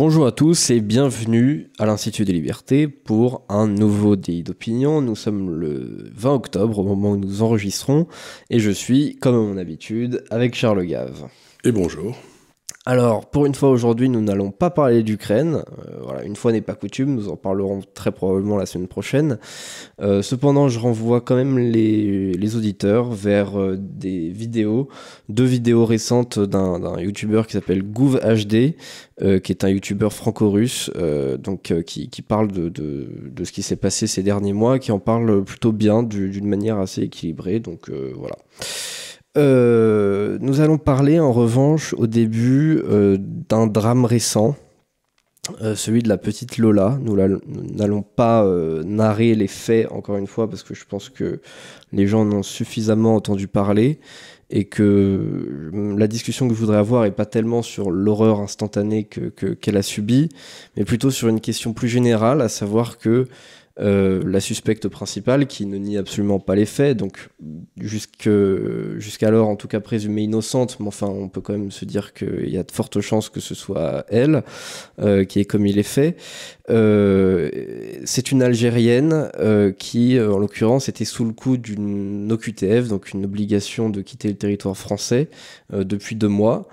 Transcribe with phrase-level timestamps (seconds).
[0.00, 5.02] Bonjour à tous et bienvenue à l'Institut des Libertés pour un nouveau délit d'opinion.
[5.02, 8.06] Nous sommes le 20 octobre au moment où nous enregistrons
[8.48, 11.28] et je suis, comme à mon habitude, avec Charles Gave.
[11.64, 12.16] Et bonjour.
[12.86, 15.56] Alors, pour une fois aujourd'hui, nous n'allons pas parler d'Ukraine.
[15.56, 19.38] Euh, voilà, une fois n'est pas coutume, nous en parlerons très probablement la semaine prochaine.
[20.00, 24.88] Euh, cependant, je renvoie quand même les, auditeurs vers euh, des vidéos,
[25.28, 28.74] deux vidéos récentes d'un youtubeur qui s'appelle GouVHD,
[29.42, 30.90] qui est un youtubeur franco-russe,
[31.38, 35.44] donc qui, parle de, de, ce qui s'est passé ces derniers mois, qui en parle
[35.44, 37.60] plutôt bien, d'une manière assez équilibrée.
[37.60, 38.36] Donc voilà.
[39.36, 44.56] Euh, nous allons parler en revanche au début euh, d'un drame récent,
[45.62, 46.98] euh, celui de la petite Lola.
[47.00, 48.44] Nous n'allons pas
[48.84, 51.40] narrer les faits encore une fois parce que je pense que
[51.92, 54.00] les gens en ont suffisamment entendu parler
[54.52, 59.28] et que la discussion que je voudrais avoir est pas tellement sur l'horreur instantanée que
[59.28, 60.28] qu'elle a subie,
[60.76, 63.28] mais plutôt sur une question plus générale, à savoir que
[63.78, 67.28] euh, la suspecte principale qui ne nie absolument pas les faits, donc
[67.78, 72.48] jusqu'alors en tout cas présumée innocente, mais enfin on peut quand même se dire qu'il
[72.48, 74.42] y a de fortes chances que ce soit elle
[74.98, 76.18] euh, qui ait commis les faits.
[76.68, 77.48] Euh,
[78.04, 79.30] c'est une Algérienne
[79.78, 84.36] qui en l'occurrence était sous le coup d'une OQTF, donc une obligation de quitter le
[84.36, 85.28] territoire français
[85.72, 86.68] depuis deux mois.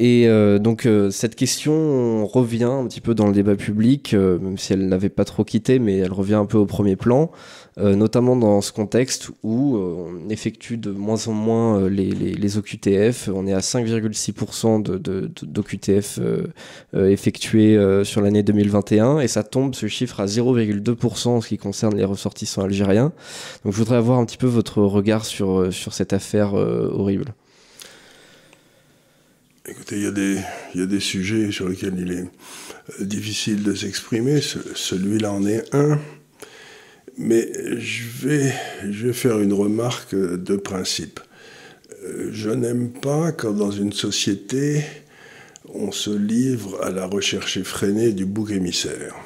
[0.00, 4.38] Et euh, donc euh, cette question revient un petit peu dans le débat public, euh,
[4.38, 7.32] même si elle n'avait pas trop quitté, mais elle revient un peu au premier plan,
[7.80, 13.30] notamment dans ce contexte où on effectue de moins en moins les, les, les OQTF.
[13.32, 14.82] On est à 5,6%
[15.44, 21.48] d'OQTF de, effectués sur l'année 2021 et ça tombe ce chiffre à 0,2% en ce
[21.48, 23.12] qui concerne les ressortissants algériens.
[23.64, 27.32] Donc je voudrais avoir un petit peu votre regard sur, sur cette affaire horrible.
[29.70, 30.38] Écoutez, il y, a des,
[30.74, 32.24] il y a des sujets sur lesquels il est
[33.00, 34.40] euh, difficile de s'exprimer.
[34.40, 35.98] Celui-là en est un.
[37.18, 37.46] Mais
[37.78, 38.54] je vais,
[38.90, 41.20] je vais faire une remarque de principe.
[42.02, 44.84] Euh, je n'aime pas quand dans une société,
[45.74, 49.16] on se livre à la recherche effrénée du bouc émissaire.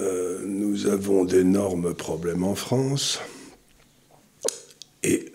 [0.00, 3.20] Euh, nous avons d'énormes problèmes en France.
[5.04, 5.26] Et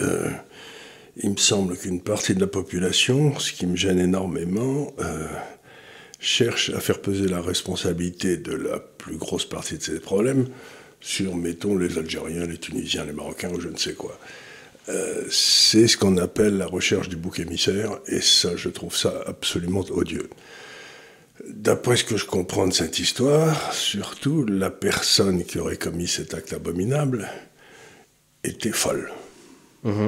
[1.24, 5.28] il me semble qu'une partie de la population, ce qui me gêne énormément, euh,
[6.20, 10.48] cherche à faire peser la responsabilité de la plus grosse partie de ces problèmes
[11.00, 14.20] sur, mettons, les Algériens, les Tunisiens, les Marocains ou je ne sais quoi.
[14.90, 19.22] Euh, c'est ce qu'on appelle la recherche du bouc émissaire, et ça, je trouve ça
[19.26, 20.30] absolument odieux.
[21.48, 26.34] D'après ce que je comprends de cette histoire, surtout la personne qui aurait commis cet
[26.34, 27.30] acte abominable
[28.44, 29.12] était folle.
[29.84, 30.08] Mmh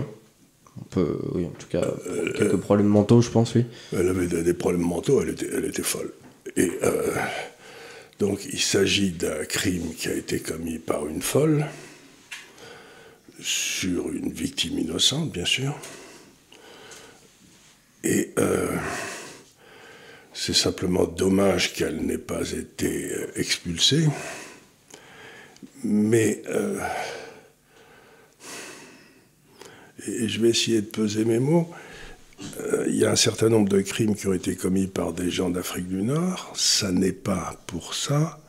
[0.95, 3.65] oui, en tout cas, euh, quelques problèmes mentaux, je pense, oui.
[3.93, 6.11] Elle avait des, problèmes mentaux, elle était, elle était folle.
[6.55, 7.15] Et euh,
[8.19, 11.65] donc, il s'agit d'un crime qui a été commis par une folle
[13.41, 15.77] sur une victime innocente, bien sûr.
[18.03, 18.75] Et euh,
[20.33, 24.07] c'est simplement dommage qu'elle n'ait pas été expulsée.
[25.83, 26.41] Mais
[30.09, 31.69] et je vais essayer de peser mes mots.
[32.61, 35.29] Euh, il y a un certain nombre de crimes qui ont été commis par des
[35.29, 36.53] gens d'Afrique du Nord.
[36.55, 38.39] Ça n'est pas pour ça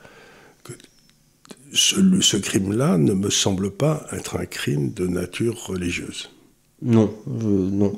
[0.65, 0.73] que
[1.73, 6.31] ce, ce crime-là ne me semble pas être un crime de nature religieuse.
[6.83, 7.93] Non, non.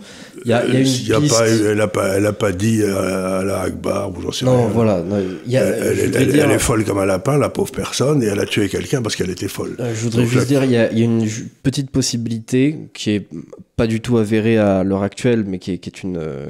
[0.44, 4.20] Il y a, une elle n'a pas, elle a pas dit à, la Akbar ou
[4.20, 4.68] j'en sais non, rien.
[4.74, 5.04] Voilà,
[5.48, 9.14] elle, est folle comme un lapin, la pauvre personne, et elle a tué quelqu'un parce
[9.14, 9.76] qu'elle était folle.
[9.78, 11.28] Euh, je voudrais juste dire, il y, a, une
[11.62, 13.28] petite possibilité qui est
[13.76, 16.46] pas du tout avérée à l'heure actuelle, mais qui est, qui est une, euh,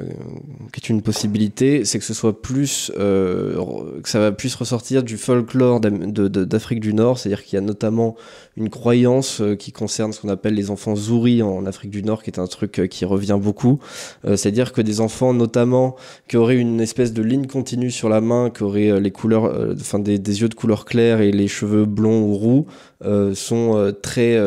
[0.71, 3.55] qui est une possibilité, c'est que ce soit plus, euh,
[4.01, 8.15] que ça va plus ressortir du folklore d'Afrique du Nord, c'est-à-dire qu'il y a notamment
[8.57, 12.31] une croyance qui concerne ce qu'on appelle les enfants zouris en Afrique du Nord qui
[12.31, 13.79] est un truc euh, qui revient beaucoup.
[14.25, 15.95] Euh, c'est-à-dire que des enfants, notamment,
[16.27, 19.53] qui auraient une espèce de ligne continue sur la main, qui auraient euh, les couleurs,
[19.73, 22.65] enfin des, yeux de couleur claire et les cheveux blonds ou roux,
[23.33, 24.39] sont très,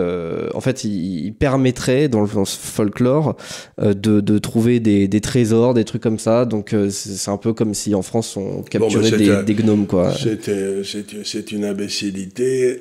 [0.54, 3.36] en fait, ils, permettraient dans le, folklore
[3.78, 6.46] de, trouver des, trésors, des trucs comme ça.
[6.46, 10.12] Donc c'est un peu comme si en France on capturait des, des, gnomes, quoi.
[10.14, 12.80] C'est une imbécilité.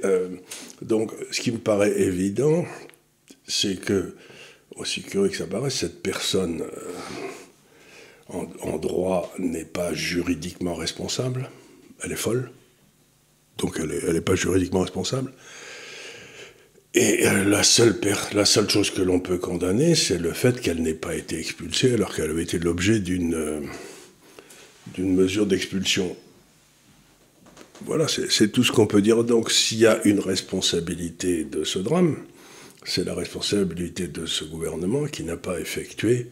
[0.82, 2.64] donc ce qui me paraît évident,
[3.48, 4.16] c'est que
[4.75, 11.50] aussi curieux que ça paraisse, cette personne euh, en, droit n'est pas juridiquement responsable.
[12.04, 12.51] Elle est folle.
[13.57, 15.31] Donc elle n'est pas juridiquement responsable.
[16.94, 21.16] Et euh, la, seule chose que l'on peut condamner, c'est le fait qu'elle n'ait pas
[21.16, 23.62] été expulsée alors qu'elle avait été l'objet d'une euh,
[24.98, 26.16] mesure d'expulsion.
[27.86, 29.25] voilà, c'est tout ce qu'on peut dire.
[29.25, 32.18] Donc, s'il y a une responsabilité de ce drame,
[32.86, 36.28] c'est la responsabilité de ce gouvernement qui n'a pas effectué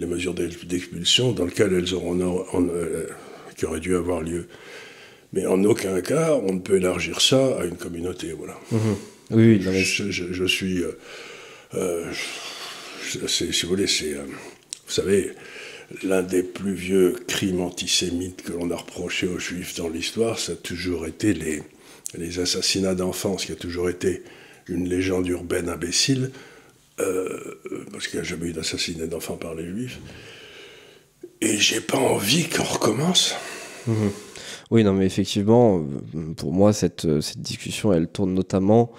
[0.00, 2.18] les mesures d'expulsion dans lesquelles elles auront,
[2.70, 3.06] euh,
[3.56, 4.48] qui auraient dû avoir lieu.
[5.32, 8.32] Mais en aucun cas, on ne peut élargir ça à une communauté.
[8.32, 8.58] Voilà.
[8.72, 8.78] Mmh.
[9.30, 10.82] Oui, je, suis.
[10.82, 10.92] Euh,
[11.74, 12.10] euh,
[13.26, 14.14] si vous voulez, c'est.
[14.14, 15.32] vous savez,
[16.02, 20.52] l'un des plus vieux crimes antisémites que l'on a reproché aux juifs dans l'histoire, ça
[20.52, 21.62] a toujours été les,
[22.16, 24.22] les assassinats d'enfants, ce qui a toujours été
[24.68, 26.30] une légende urbaine imbécile,
[27.00, 27.60] euh,
[27.92, 30.00] parce qu'il n'y a jamais eu d'assassinat d'enfants par les juifs.
[31.40, 33.34] Et j'ai pas envie qu'on recommence.
[33.86, 34.10] Mhm.
[34.70, 35.84] Oui, non, mais effectivement,
[36.36, 38.92] pour moi, cette, cette discussion, elle tourne notamment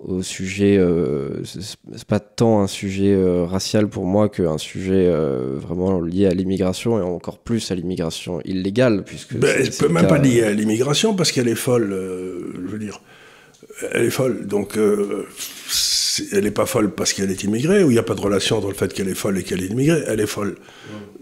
[0.00, 5.58] au sujet, euh, c'est pas tant un sujet euh, racial pour moi qu'un sujet euh,
[5.60, 9.04] vraiment lié à l'immigration et encore plus à l'immigration illégale.
[9.04, 12.78] Puisque ben, je peux même pas lier à l'immigration parce qu'elle est folle, je veux
[12.78, 13.02] dire.
[13.92, 14.76] Elle est folle, donc
[16.32, 18.58] elle n'est pas folle parce qu'elle est immigrée, ou il n'y a pas de relation
[18.58, 20.56] entre le fait qu'elle est folle et qu'elle est immigrée, elle est folle.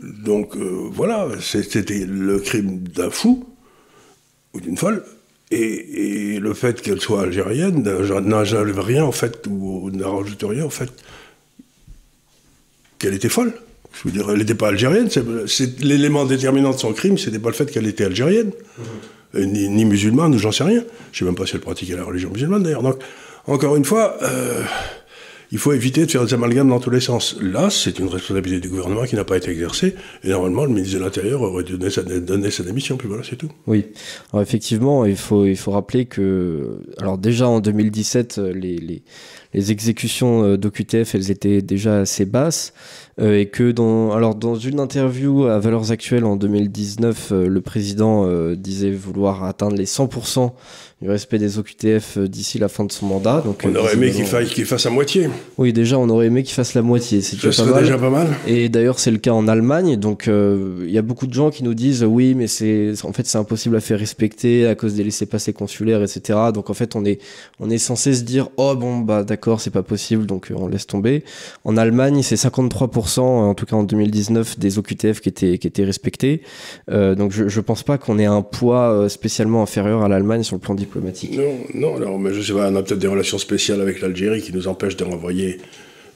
[0.03, 3.45] Donc voilà, c'était le crime d'un fou
[4.55, 5.05] ou d'une folle
[5.51, 10.91] et, le fait qu'elle soit algérienne n'enlève rien, en fait, ou n'ajoute rien, en fait,
[12.99, 13.53] qu'elle était folle.
[13.93, 15.09] Je veux dire, elle n'était pas algérienne.
[15.81, 18.53] L'élément déterminant de son crime, c'était pas le fait qu'elle était algérienne.
[19.35, 20.83] Ni, ni, musulmane, j'en sais rien.
[21.13, 22.83] Je sais même pas si elle pratiquait la religion musulmane, d'ailleurs.
[22.83, 22.99] Donc,
[23.47, 24.63] encore une fois, euh,
[25.51, 27.37] il faut éviter de faire des amalgames dans tous les sens.
[27.41, 29.95] Là, c'est une responsabilité du gouvernement qui n'a pas été exercée,
[30.25, 33.23] et normalement, le ministre de l'Intérieur aurait dû donner sa, donner sa démission, puis voilà,
[33.29, 33.51] c'est tout.
[33.67, 33.87] Oui,
[34.33, 39.03] alors effectivement, il faut, il faut rappeler que, alors déjà en 2017, les, les,
[39.55, 42.73] les exécutions euh, d'OQTF, elles étaient déjà assez basses,
[43.21, 47.61] euh, et que dans, alors dans une interview à Valeurs Actuelles en 2019, euh, le
[47.61, 50.53] président disait vouloir atteindre les 100%
[51.01, 53.41] du respect des OQTF d'ici la fin de son mandat.
[53.45, 55.29] Donc, on aurait aimé qu'il fasse, qu'il fasse à moitié.
[55.57, 57.21] Oui, déjà, on aurait aimé qu'il fasse la moitié.
[57.21, 57.83] C'est déjà, pas mal.
[57.85, 58.27] déjà pas mal.
[58.49, 59.97] Et d'ailleurs, c'est le cas en Allemagne.
[59.97, 63.27] Donc, il y a beaucoup de gens qui nous disent oui, mais c'est en fait
[63.27, 66.39] c'est impossible à faire respecter à cause des laissés-passer consulaires, etc.
[66.53, 67.21] Donc, en fait, on est
[67.61, 70.69] on est censé se dire oh bon bah d'accord, c'est pas possible, donc euh, on
[70.69, 71.25] laisse tomber.
[71.65, 76.43] En Allemagne, c'est 53%, en tout cas en 2019, des OQTF qui étaient respectés.
[76.91, 80.61] Euh, donc, je, pense pas qu'on ait un poids spécialement inférieur à l'Allemagne sur le
[80.61, 83.81] plan diplomatique non, non, alors, mais je sais pas, on a peut-être des relations spéciales
[83.81, 85.59] avec l'Algérie qui nous empêchent de renvoyer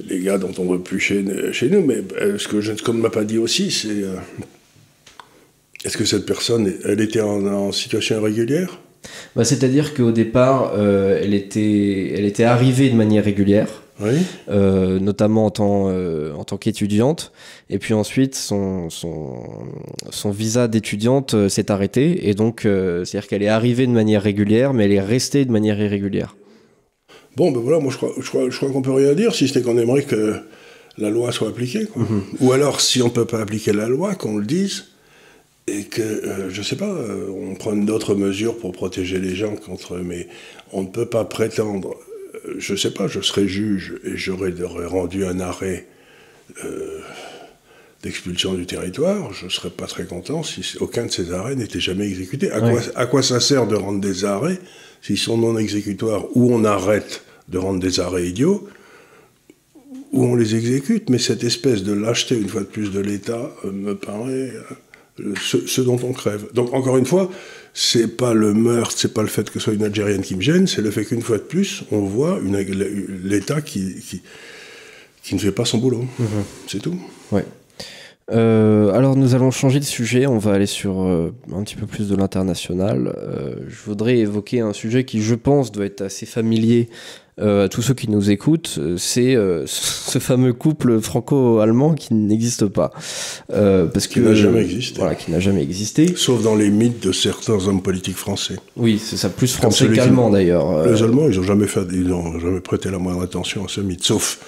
[0.08, 3.10] les gars dont on veut plus chez, nous, mais euh, ce que je ne m'a
[3.10, 4.16] pas dit aussi, c'est euh,
[5.84, 8.78] est-ce que cette personne, elle était en, situation irrégulière?
[9.37, 13.69] Bah, C'est-à-dire qu'au départ, euh, elle, était, elle était arrivée de manière régulière.
[14.49, 17.31] Euh, notamment en tant, euh, en tant qu'étudiante.
[17.70, 19.44] Et puis ensuite, son, son,
[20.10, 22.28] son visa d'étudiante s'est arrêté.
[22.28, 25.81] Et donc, c'est-à-dire qu'elle est arrivée de manière régulière, mais elle est restée de manière
[25.81, 26.34] irrégulière.
[27.37, 29.46] Bon, ben voilà, moi je crois, je crois, je crois qu'on peut rien dire, si
[29.46, 30.34] c'était qu'on aimerait que
[30.98, 31.87] la loi soit appliquée.
[31.96, 32.22] Mhm.
[32.40, 34.91] Ou alors, si on ne peut pas appliquer la loi, qu'on le dise
[35.66, 36.92] et que, je sais pas,
[37.28, 39.98] on prenne d'autres mesures pour protéger les gens contre.
[39.98, 40.26] Mais
[40.72, 41.96] on ne peut pas prétendre
[42.58, 44.52] je ne sais pas, je serais juge et j'aurais
[44.86, 45.86] rendu un arrêt
[46.64, 47.00] euh,
[48.02, 51.81] d'expulsion du territoire, je ne serais pas très content si aucun de ces arrêts n'était
[51.81, 52.50] jamais exécuté.
[52.50, 54.58] À, quoi, à, quoi, ça sert de rendre des arrêts
[55.02, 58.69] s'ils sont non exécutoires ou on arrête de rendre des arrêts idiots
[60.12, 61.10] ou on les exécute?
[61.10, 64.52] Mais cette espèce de lâcheté, une fois de plus, de l'État euh, me paraît
[65.20, 66.46] euh, ce, dont on crève.
[66.54, 67.31] Donc, encore une fois,
[67.74, 70.42] c'est pas le meurtre, c'est pas le fait que ce soit une Algérienne qui me
[70.42, 72.40] gêne, c'est le fait qu'une fois de plus, on voit
[73.24, 73.94] l'État qui,
[75.22, 76.04] qui, ne fait pas son boulot.
[76.19, 76.26] Mhm.
[76.66, 76.98] C'est tout.
[77.31, 77.44] Ouais.
[78.31, 81.86] Euh, alors nous allons changer de sujet, on va aller sur euh, un petit peu
[81.86, 83.14] plus de l'international.
[83.19, 86.88] Euh, je voudrais évoquer un sujet qui je pense doit être assez familier
[87.41, 89.36] à tous ceux qui nous écoutent, c'est
[89.67, 92.91] ce fameux couple franco-allemand qui n'existe pas.
[93.48, 94.98] parce qui n'a jamais existé.
[94.98, 96.15] Voilà, qui n'a jamais existé.
[96.17, 98.56] Sauf dans les mythes de certains hommes politiques français.
[98.77, 100.86] Oui, c'est ça, plus français qu'allemand d'ailleurs.
[100.86, 103.81] Les Allemands, ils n'ont jamais, fait, ils ont jamais prêté la moindre attention à ce
[103.81, 104.39] mythe, sauf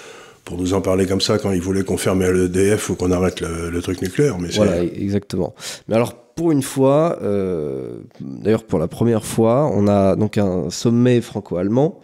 [0.44, 3.40] pour nous en parler comme ça quand ils voulaient qu'on ferme l'EDF ou qu'on arrête
[3.40, 4.38] le, truc nucléaire.
[4.38, 5.54] Mais voilà, exactement.
[5.88, 10.68] Mais alors, pour une fois, euh, d'ailleurs pour la première fois, on a donc un
[10.70, 12.00] sommet franco-allemand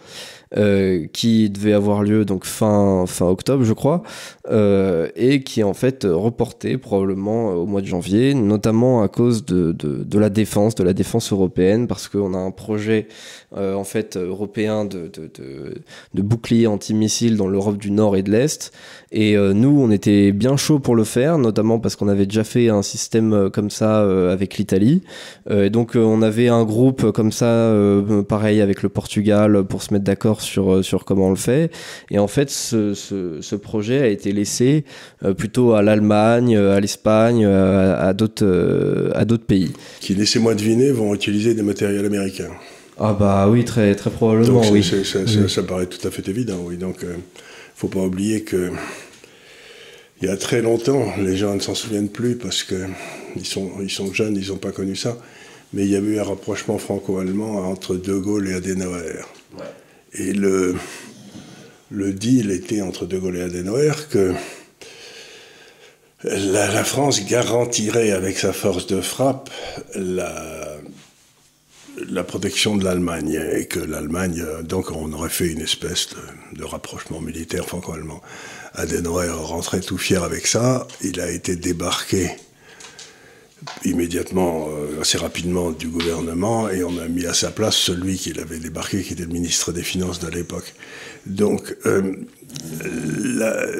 [1.13, 4.03] qui devait avoir lieu donc fin, fin octobre, je crois,
[4.51, 9.73] et qui est en fait reporté probablement au mois de janvier, notamment à cause de,
[9.73, 13.07] de, de la défense, de la défense européenne, parce qu'on a un projet
[13.57, 15.31] en fait européen de, de,
[16.15, 18.73] de bouclier antimissile dans l'Europe du Nord et de l'Est.
[19.13, 22.69] Et nous, on était bien chaud pour le faire, notamment parce qu'on avait déjà fait
[22.69, 24.01] un système comme ça
[24.33, 25.03] avec l'Italie.
[25.49, 27.73] et donc on avait un groupe comme ça,
[28.29, 31.71] pareil avec le Portugal, pour se mettre d'accord sur, sur comment on le fait.
[32.11, 34.85] Et en fait, ce, ce, ce projet a été laissé
[35.37, 39.73] plutôt à l'Allemagne, à l'Espagne, à, à d'autres à d'autres pays.
[40.01, 42.51] Qui, laissez-moi deviner, vont utiliser des matériels américains.
[42.99, 44.85] Ah bah oui, très, très probablement, Donc, oui.
[45.49, 46.77] Ça paraît tout à fait évident, oui.
[46.77, 47.09] Donc, il
[47.75, 48.71] faut pas oublier que
[50.23, 52.75] il y a très longtemps, les gens ne s'en souviennent plus parce que
[53.37, 55.17] ils sont, ils sont jeunes, ils n'ont pas connu ça.
[55.73, 59.25] Mais il y a eu un rapprochement franco-allemand entre De Gaulle et Adenauer.
[60.13, 60.77] Et le,
[61.91, 64.35] deal était entre De Gaulle et Adenauer que
[66.25, 69.51] la, France garantirait avec sa force de frappe
[69.95, 70.79] la,
[72.27, 77.21] protection de l'Allemagne et que l'Allemagne, donc on aurait fait une espèce de, de rapprochement
[77.21, 78.21] militaire franco-allemand.
[78.75, 82.31] Adenauer rentrait tout fier avec ça, il a été débarqué
[83.85, 88.33] immédiatement, euh, assez rapidement du gouvernement et on a mis à sa place celui qui
[88.33, 90.75] l'avait débarqué, qui était le ministre des Finances de l'époque.
[91.27, 92.15] Donc, euh,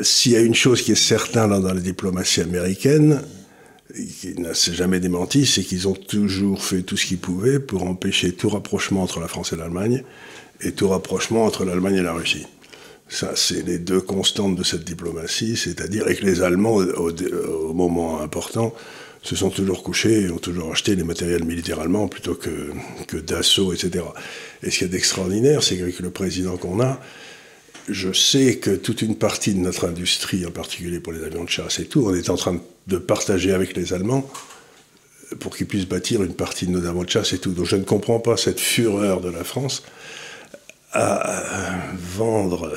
[0.03, 3.23] s'il y a une chose qui est certaine dans, la diplomatie américaine,
[3.95, 7.85] qui ne s'est jamais démenti, c'est qu'ils ont toujours fait tout ce qu'ils pouvaient pour
[7.85, 10.05] empêcher tout rapprochement entre la France et l'Allemagne
[10.61, 12.47] et tout rapprochement entre l'Allemagne et la Russie.
[13.09, 18.73] Ça, c'est les deux constantes de cette diplomatie, c'est-à-dire que les Allemands, au moment important,
[19.23, 22.71] se sont toujours couchés et ont toujours acheté les matériels militaires allemands plutôt que,
[23.07, 24.05] que d'assaut, etc.
[24.63, 26.99] Et ce qui est d'extraordinaire, c'est qu'avec le président qu'on a,
[27.89, 31.51] je sais que toute une partie de notre industrie, en particulier pour les avions de
[31.51, 34.29] chasse et tout, on est en train de partager avec les Allemands
[35.39, 37.53] pour qu'ils puissent bâtir une partie de nos avions de chasse et tout.
[37.53, 39.83] Donc je ne comprends pas cette fureur de la France
[40.93, 42.73] à vendre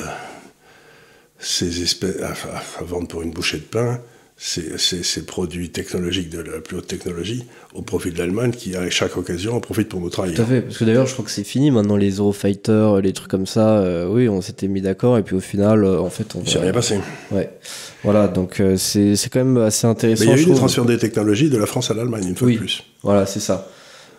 [1.39, 3.99] ces espèces, à vendre pour une bouchée de pain
[4.45, 8.75] ces, ces- ces produits technologiques de la plus haute technologie au profit de l'Allemagne qui,
[8.75, 10.35] à chaque occasion, en profite pour nous trahir.
[10.35, 13.13] Tout à fait, parce que d'ailleurs, je crois que c'est fini maintenant, les Eurofighters, les
[13.13, 13.77] trucs comme ça.
[13.79, 16.45] euh, oui, on s'était mis d'accord, et puis au final, euh, en fait, on.
[16.45, 16.99] S'est rien passé.
[17.31, 17.49] Ouais.
[18.03, 20.25] Voilà, donc euh, c'est quand même assez intéressant.
[20.25, 22.47] Mais il y a eu transferts des technologies de la France à l'Allemagne, une fois
[22.47, 22.55] Oui.
[22.55, 22.83] de plus.
[23.01, 23.69] Voilà, c'est ça.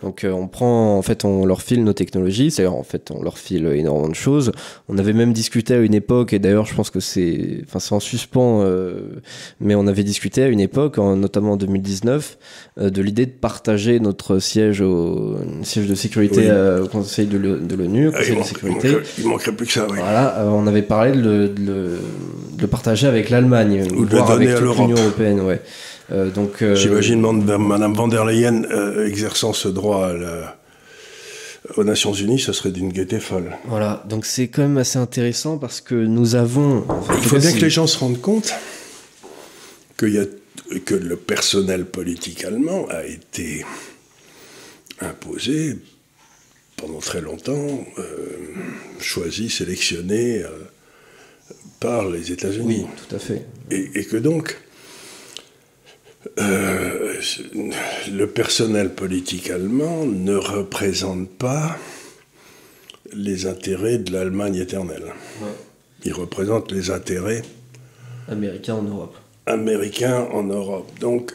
[0.03, 3.23] Donc euh, on prend, en fait, on leur file nos technologies, c'est-à-dire en fait on
[3.23, 4.51] leur file énormément de choses.
[4.89, 7.93] On avait même discuté à une époque, et d'ailleurs je pense que c'est, enfin c'est
[7.95, 9.21] en suspens, euh,
[9.59, 12.37] mais on avait discuté à une époque, en- notamment en 2019,
[12.79, 16.45] euh, de l'idée de partager notre siège au siège de sécurité Oui.
[16.49, 18.87] euh, au Conseil de l'O- de l'ONU, au Ah, Conseil il, de manque- sécurité.
[18.87, 19.97] il manquerait, il manquerait plus que ça, oui.
[19.99, 21.99] Voilà, euh, on avait parlé de le, de le-
[22.55, 25.61] de le partager avec l'Allemagne, Ou de le donner avec à l'Union européenne, ouais.
[26.11, 30.57] Euh, donc, euh, J'imagine Mme Madame van der Leyen euh, exerçant ce droit à la-
[31.77, 33.51] aux Nations Unies, ce serait d'une gaieté folle.
[33.65, 36.85] Voilà, donc c'est quand même assez intéressant parce que nous avons.
[36.87, 38.53] enfin, Il faut bien que les gens se rendent compte
[39.97, 40.25] qu'il y a,
[40.85, 43.65] que le personnel politique allemand a été
[45.01, 45.77] imposé
[46.77, 48.03] pendant très longtemps, euh,
[48.99, 50.49] choisi, sélectionné euh,
[51.79, 52.85] par les États-Unis.
[52.85, 53.45] Oui, tout à fait.
[53.71, 54.57] Et, et que donc,
[56.39, 57.13] euh,
[58.11, 61.77] le personnel politique allemand ne représente pas
[63.13, 65.13] les intérêts de l'Allemagne éternelle.
[66.03, 67.43] Il représente les intérêts
[68.27, 69.15] Américain en Europe.
[69.45, 70.89] américains en Europe.
[70.99, 71.33] Donc,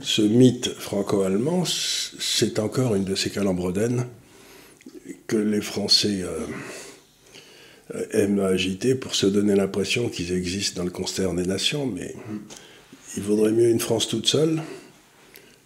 [0.00, 4.06] ce mythe franco-allemand, c'est encore une de ces calembredaines
[5.26, 6.40] que les Français euh,
[7.94, 12.14] euh, aiment agiter pour se donner l'impression qu'ils existent dans le concert des nations, mais
[13.16, 14.60] il vaudrait mieux une France toute seule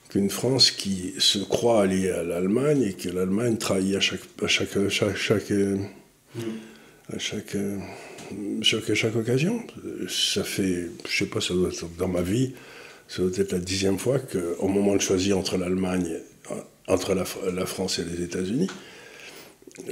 [0.09, 4.47] qu'une France qui se croit alliée à l'Allemagne et que l'Allemagne trahit à chaque, à
[4.47, 5.52] chaque, chaque, chaque,
[7.12, 7.57] à chaque,
[8.62, 9.62] chaque, chaque occasion.
[10.09, 12.52] Ça fait, je sais pas, ça doit être dans ma vie,
[13.09, 16.21] ça doit être la dixième fois qu'au moment de choisir entre l'Allemagne,
[16.87, 18.69] entre la France et les États-Unis,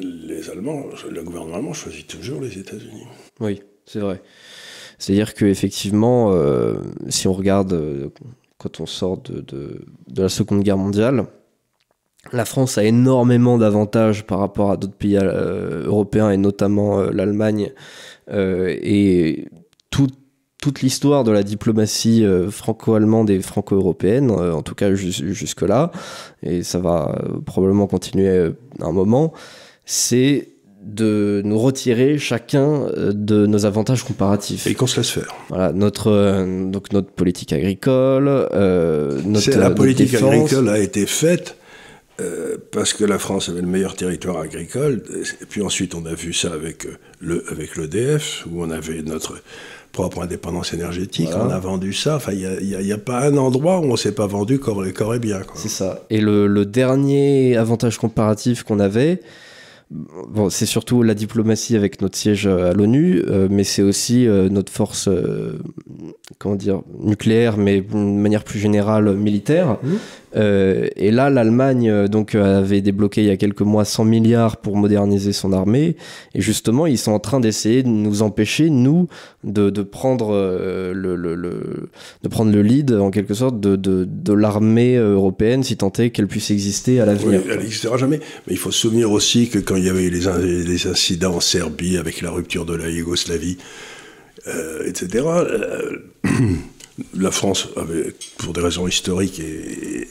[0.01, 3.07] les Allemands, le gouvernement allemand choisit toujours les États-Unis.
[3.41, 4.23] Oui, c'est vrai.
[4.99, 6.77] C'est-à-dire que effectivement, euh,
[7.09, 8.09] si on regarde euh,
[8.59, 9.85] quand on sort de, de,
[10.17, 11.27] la Seconde Guerre mondiale,
[12.33, 17.11] la France a énormément d'avantages par rapport à d'autres pays euh, européens et notamment euh,
[17.11, 17.73] l'Allemagne.
[18.31, 19.49] Et
[19.91, 20.07] tout,
[20.63, 25.91] toute l'histoire de la diplomatie franco-allemande et franco-européenne, en tout cas jus- jusque-là,
[26.43, 29.33] et ça va probablement continuer un moment,
[29.85, 30.49] c'est
[30.83, 34.67] de nous retirer chacun euh, de nos avantages comparatifs.
[34.67, 35.35] Et qu'on se laisse faire.
[35.49, 41.57] Voilà, notre, euh, donc notre politique agricole, euh, notre, La politique agricole a été faite
[42.21, 45.03] euh, parce que la France avait le meilleur territoire agricole.
[45.41, 46.87] Et puis ensuite, on a vu ça avec
[47.21, 49.41] le avec l'EDF, où on avait notre
[49.93, 51.29] propre indépendance énergétique.
[51.31, 51.47] Voilà.
[51.47, 52.17] On a vendu ça.
[52.17, 55.15] Enfin, il n'y a, pas un endroit où on s'est pas vendu corps et, corps
[55.15, 55.41] et bien.
[55.55, 56.05] C'est ça.
[56.11, 59.21] Et le, le dernier avantage comparatif qu'on avait,
[60.51, 64.49] c'est surtout la diplomatie avec notre siège euh, à l'ONU, euh, mais c'est aussi euh,
[64.49, 65.09] notre force,
[66.39, 69.79] comment dire, nucléaire, mais de manière plus générale militaire.
[69.83, 69.99] Mhm.
[70.35, 74.05] Euh, et là, l'Allemagne euh, donc euh, avait débloqué il y a quelques mois 100
[74.05, 75.97] milliards pour moderniser son armée.
[76.35, 79.09] Et justement, ils sont en train d'essayer de nous empêcher, nous,
[79.45, 80.33] de, prendre
[80.95, 81.17] le,
[82.23, 86.29] de prendre le lead en quelque sorte de, de, l'armée européenne, si tant est qu'elle
[86.29, 87.43] puisse exister à l'avenir.
[87.51, 88.21] elle n'existera jamais.
[88.47, 91.41] Mais il faut se souvenir aussi que quand il y avait les, les incidents en
[91.41, 93.59] Serbie avec la rupture de la Yougoslavie,
[94.87, 95.25] etc.,
[97.19, 100.09] la France avait, pour des raisons historiques et,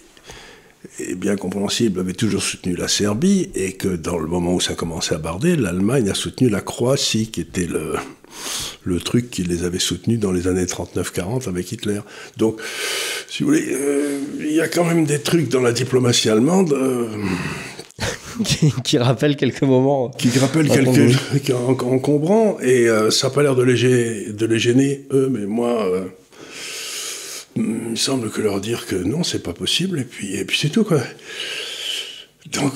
[1.16, 5.16] bien compréhensibles, avait toujours soutenu la Serbie et que dans le moment où ça commençait
[5.16, 7.94] à barder, l'Allemagne a soutenu la Croatie, qui était le,
[8.84, 12.00] le truc qui les avait soutenus dans les années 39-40 avec Hitler.
[12.38, 12.60] Donc,
[13.30, 16.74] si vous voulez, euh, il y a quand même des trucs dans la diplomatie allemande
[16.74, 17.08] euh,
[18.44, 20.10] qui, qui rappelle quelques moments.
[20.10, 24.32] qui rappellent quelques qui en- encombrants et euh, ça n'a pas l'air de les, gê-
[24.36, 25.86] de les gêner, eux, mais moi,
[27.56, 30.58] il me semble que leur dire que non, c'est pas possible, et puis, et puis
[30.58, 31.02] c'est tout, quoi.
[32.52, 32.74] Donc,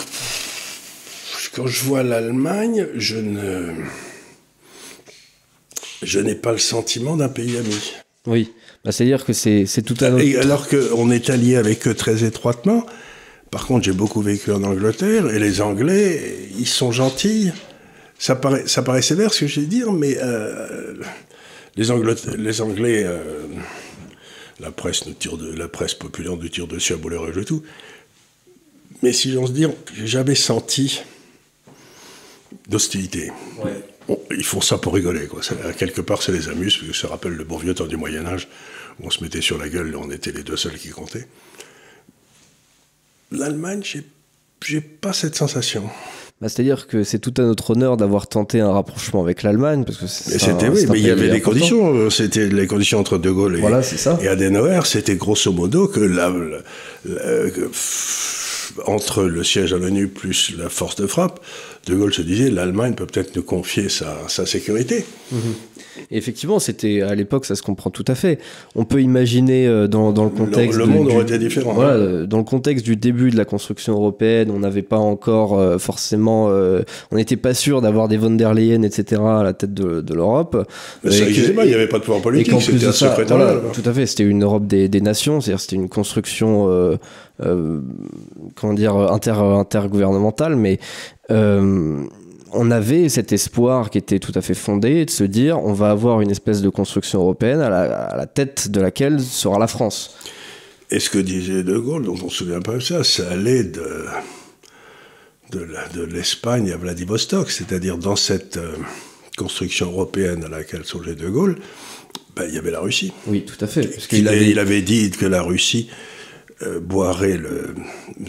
[1.54, 3.74] quand je vois l'Allemagne, je ne.
[6.04, 7.94] Je n'ai pas le sentiment d'un pays ami.
[8.28, 8.52] Oui,
[8.84, 10.20] bah, c'est-à-dire que c'est c'est tout autre.
[10.20, 12.86] Et alors qu'on est allié avec eux très étroitement,
[13.50, 17.52] par contre, j'ai beaucoup vécu en Angleterre, et les Anglais, ils sont gentils.
[18.20, 20.94] Ça paraît, ça paraît sévère ce que je vais dire, mais euh,
[21.76, 23.44] les, Anglais, les Anglais euh,
[24.60, 27.46] la presse nous tire de, la presse populaire nous tire dessus à boulet rouge et
[27.46, 27.64] tout.
[29.02, 31.02] Mais si j'ose dire, j'ai jamais senti
[32.68, 33.32] d'hostilité.
[34.08, 35.44] Bon, ils font ça pour rigoler, quoi.
[35.44, 37.98] Ça, quelque part, ça les amuse, parce que ça rappelle le bon vieux temps du
[37.98, 38.48] Moyen-Âge,
[39.00, 41.28] où on se mettait sur la gueule et on était les deux seuls qui comptaient.
[43.32, 43.82] L'Allemagne,
[44.64, 45.90] j'ai pas cette sensation.
[46.42, 49.98] Bah, c'est-à-dire que c'est tout à notre honneur d'avoir tenté un rapprochement avec l'Allemagne, parce
[49.98, 51.94] que c'était, oui, mais il y avait des conditions.
[51.96, 54.20] euh, C'était les conditions entre De Gaulle et, Voilà, c'est ça.
[54.22, 56.58] et Adenauer, c'était grosso modo que la, la-
[57.06, 61.40] la- que, pff, entre le siège à l'ONU plus la force de frappe,
[61.86, 65.06] De Gaulle se disait l'Allemagne peut peut-être nous confier sa, sa sécurité.
[66.12, 68.38] Et effectivement, c'était à l'époque, ça se comprend tout à fait.
[68.76, 70.78] On peut imaginer euh, dans, dans le contexte.
[70.78, 71.74] le de- monde du- aurait été différent.
[71.74, 75.58] Voilà, euh, dans le contexte du début de la construction européenne, on n'avait pas encore
[75.58, 79.22] euh, forcément, euh, on n'était pas sûr d'avoir des von der Leyen, etc.
[79.26, 80.68] à la tête de, de l'Europe.
[81.04, 83.46] Mais ça n'existait pas, il n'y avait pas de pouvoir politique, c'était un ça, secrétariat.
[83.54, 86.98] voilà, tout à fait, c'était une Europe des, des nations, c'est-à-dire c'était une construction,
[88.56, 90.80] comment dire, inter, intergouvernementale, mais
[91.32, 92.04] euh,
[92.52, 95.92] on avait cet espoir qui était tout à fait fondé de se dire on va
[95.92, 99.68] avoir une espèce de construction européenne à la, à la tête de laquelle sera la
[99.68, 100.16] France.
[100.92, 103.30] Et ce que disait De Gaulle, dont on ne se souvient pas de ça, ça
[103.30, 104.06] allait de,
[105.52, 108.76] de, l'Espagne à Vladivostok, c'est-à-dire dans cette euh,
[109.38, 111.58] construction européenne à laquelle songeait De Gaulle,
[112.36, 113.14] ben, il y avait la Russie.
[113.28, 113.88] Oui, tout à fait.
[113.88, 115.90] Parce Il, qu'il avait, il avait dit que la Russie
[116.62, 117.74] euh, boirait le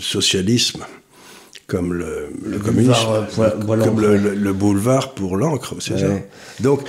[0.01, 0.85] socialisme
[1.67, 4.09] comme le, le communisme, boulevard, euh, pour- boit comme l'encre.
[4.13, 6.01] le, le- le boulevard pour l'encre, c'est Ouais.
[6.01, 6.63] ça.
[6.63, 6.81] Donc,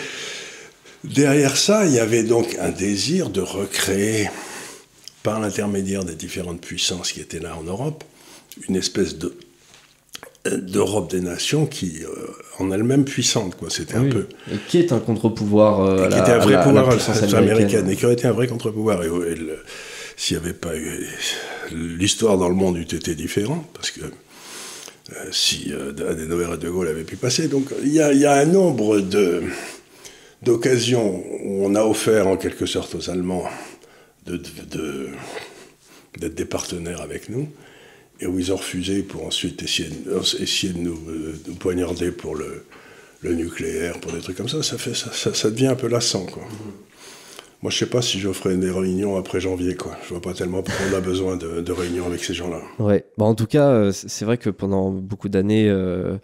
[1.04, 4.30] derrière ça, il y avait donc un désir de recréer,
[5.24, 8.04] par l'intermédiaire des différentes puissances qui étaient là en Europe,
[8.70, 9.36] une espèce de
[10.48, 12.10] euh, d'Europe des nations qui, euh,
[12.60, 13.70] en elle-même puissante, quoi.
[13.70, 16.58] C'était oui, un peu et qui est un contre-pouvoir euh, qui était un vrai à
[16.58, 17.90] la- à la pouvoir puissance américaine, américaine.
[17.90, 19.04] et qui aurait été un vrai contre-pouvoir.
[19.04, 19.60] Et, et le-
[20.16, 21.06] s'il n'y avait pas eu.
[21.74, 24.10] L'histoire dans le monde eût été différente, parce que euh,
[25.32, 27.48] si euh, Adenauer et De Gaulle avaient pu passer.
[27.48, 29.02] Donc il y a, un nombre
[30.42, 33.46] d'occasions où on a offert en quelque sorte aux Allemands
[34.26, 35.16] d'être
[36.36, 37.48] des partenaires avec nous,
[38.20, 42.66] et où ils ont refusé pour ensuite essayer de, nous, euh, poignarder pour le,
[43.24, 46.26] nucléaire, pour des trucs comme ça, ça, ça, ça, ça devient un peu lassant.
[46.26, 46.44] Quoi.
[47.64, 49.76] Moi, je sais pas si je ferai des réunions après janvier.
[49.76, 49.94] Quoi.
[50.04, 52.62] Je vois pas tellement pourquoi on a besoin de, de réunions avec ces gens-là.
[52.78, 53.06] Ouais.
[53.18, 56.18] Bah, en tout cas, euh, c'est vrai que pendant beaucoup d'années, euh,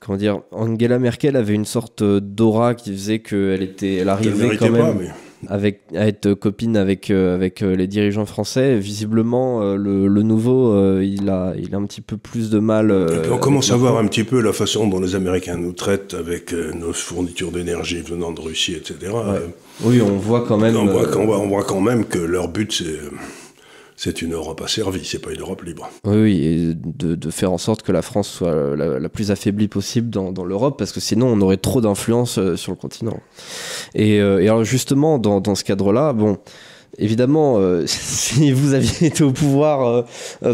[0.00, 4.56] comment dire, Angela Merkel avait une sorte euh, d'aura qui faisait qu'elle était, elle arrivait
[4.58, 4.82] quand même.
[4.82, 5.08] pas, mais
[5.48, 8.76] avec, à être copine avec, euh, avec les dirigeants français.
[8.78, 12.92] Visiblement, le, le, nouveau, il, a, il a un petit peu plus de mal.
[13.30, 16.52] on commence à voir un petit peu la façon dont les Américains nous traitent avec
[16.52, 19.12] nos fournitures d'énergie venant de Russie, etc.
[19.82, 20.76] oui, on voit quand même.
[20.76, 22.98] On voit, on voit, on voit quand même que leur but, c'est
[24.02, 25.90] c'est une Europe asservie, c'est pas une Europe libre.
[26.04, 30.08] Oui, oui et de, faire en sorte que la France soit la, plus affaiblie possible
[30.08, 33.20] dans, l'Europe, parce que sinon on aurait trop d'influence euh, sur le continent.
[33.98, 36.38] Euh, et, alors justement, dans, dans ce cadre-là, bon,
[36.96, 40.06] évidemment, euh, si vous aviez été au pouvoir,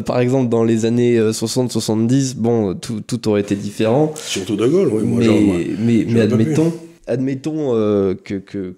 [0.05, 4.13] par exemple, dans les années 60-70, bon, tout, tout, aurait été différent.
[4.17, 5.05] Surtout De Gaulle, oui.
[5.05, 6.73] Moi, mais, mais, mais admettons,
[7.07, 8.75] admettons euh, que, que,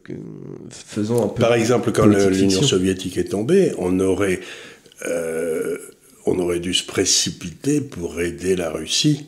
[0.71, 1.41] faisons un peu.
[1.41, 4.41] Par exemple, quand l'Union soviétique est tombée, on aurait,
[5.07, 5.77] euh,
[6.27, 9.27] on aurait dû se précipiter pour aider la Russie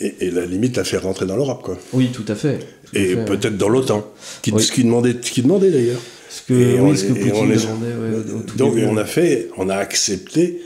[0.00, 1.78] et, la limite la faire rentrer dans l'Europe, quoi.
[1.92, 2.58] Oui, tout à fait.
[2.94, 4.10] et peut-être dans l'OTAN,
[4.42, 6.00] qui, ce qui demandait, qui demandait d'ailleurs.
[6.30, 10.62] Ce que, oui, on, ce que Poutine demandait, Donc on a fait, on a accepté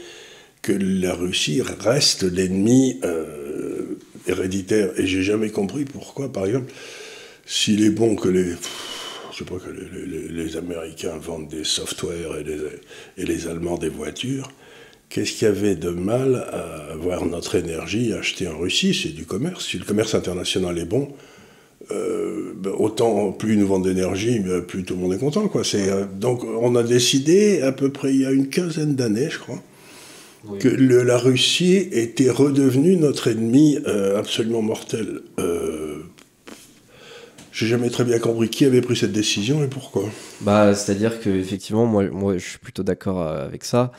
[0.64, 4.90] que la Russie reste l'ennemi euh, héréditaire.
[4.98, 6.72] Et j'ai jamais compris pourquoi, par exemple,
[7.46, 8.52] s'il est bon que les,
[9.32, 12.58] je sais pas, que les, Américains vendent des softwares et les,
[13.18, 14.50] et les Allemands des voitures,
[15.08, 18.98] qu'est-ce qu'il y avait de mal à avoir notre énergie achetée en Russie?
[19.00, 19.66] C'est du commerce.
[19.66, 21.08] Si le commerce international est bon,
[21.90, 25.48] euh, ben, autant plus ils nous vendent d'énergie, ben, plus tout le monde est content.
[25.48, 25.62] Quoi.
[25.74, 29.38] Euh, donc on a décidé, à peu près il y a une quinzaine d'années, je
[29.38, 29.62] crois,
[30.60, 35.20] que la Russie était redevenue notre ennemi euh, absolument mortel.
[37.54, 40.02] J'ai jamais très bien compris qui avait pris cette décision et pourquoi.
[40.40, 43.92] Bah, c'est-à-dire que effectivement, moi, moi, je suis plutôt d'accord euh, avec ça.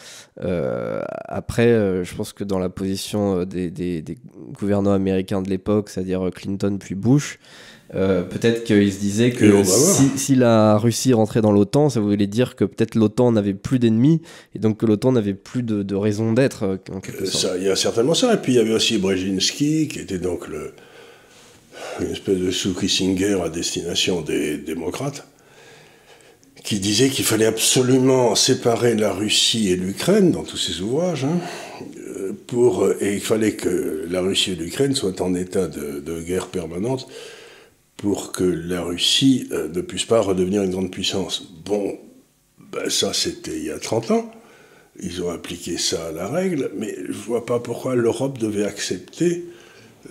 [0.44, 4.18] Euh, après, euh, je pense que dans la position des, des, des
[4.60, 7.40] gouvernants américains de l'époque, c'est-à-dire Clinton puis Bush,
[7.94, 12.58] peut-être qu'ils se disaient que si, si, la Russie rentrait dans l'OTAN, ça voulait dire
[12.58, 14.22] que peut-être l'OTAN n'avait plus d'ennemis
[14.54, 16.78] et donc que l'OTAN n'avait plus de, de raison d'être.
[17.58, 18.34] Il y a certainement ça.
[18.34, 20.74] Et puis il y avait aussi Brzezinski qui était donc le
[22.00, 25.28] une espèce de sous Kissinger à destination des démocrates,
[26.64, 31.40] qui disait qu'il fallait absolument séparer la Russie et l'Ukraine dans tous ses ouvrages, hein,
[32.54, 37.08] euh, et il fallait que la Russie et l'Ukraine soient en état de, guerre permanente
[37.98, 41.48] pour que la Russie euh, ne puisse pas redevenir une grande puissance.
[41.66, 41.98] Bon,
[42.72, 44.32] ben ça c'était il y a 30 ans.
[45.02, 48.66] Ils ont appliqué ça à la règle, mais je ne vois pas pourquoi l'Europe devait
[48.66, 49.46] accepter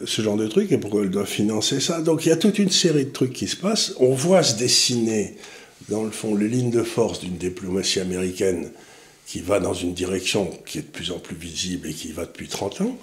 [0.04, 2.00] ce genre de truc et pourquoi elle doit financer ça.
[2.00, 3.94] Donc il y a toute une série de trucs qui se passent.
[3.98, 5.36] On voit se dessiner,
[5.88, 8.70] dans le fond, les lignes de force d'une diplomatie américaine
[9.26, 12.24] qui va dans une direction qui est de plus en plus visible et qui va
[12.24, 12.98] depuis 30 ans.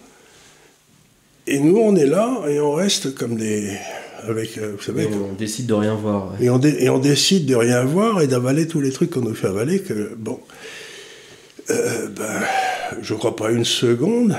[1.47, 3.75] Et nous, on est là et on reste comme des.
[4.23, 6.35] Avec, euh, vous savez, on décide de rien voir.
[6.39, 9.33] Et, on et, on décide de rien voir et d'avaler tous les trucs qu'on nous
[9.33, 9.81] fait avaler.
[9.81, 10.39] Que, bon.
[11.71, 12.41] Euh, ben,
[13.01, 14.35] je crois pas une seconde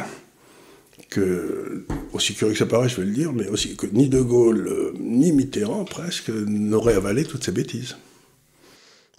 [1.13, 4.21] que, aussi curieux que ça paraît, je vais le dire, mais aussi que ni De
[4.21, 7.97] Gaulle, euh, ni Mitterrand, presque, n'auraient avalé toutes ces bêtises.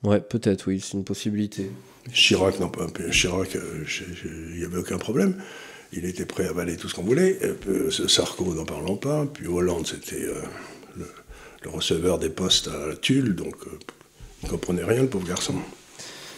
[0.03, 1.71] Ouais, peut-être, oui, c'est une possibilité.
[2.12, 2.88] Chirac, non pas.
[3.12, 3.86] Chirac, euh,
[4.51, 5.36] il n'y avait aucun problème.
[5.93, 7.39] Il était prêt à avaler tout ce qu'on voulait.
[8.08, 9.25] Sarko, n'en parlons pas.
[9.32, 10.41] Puis Hollande, c'était euh,
[10.97, 13.56] le, receveur des postes à Tulle, donc
[14.41, 15.56] il ne comprenait rien, le pauvre garçon.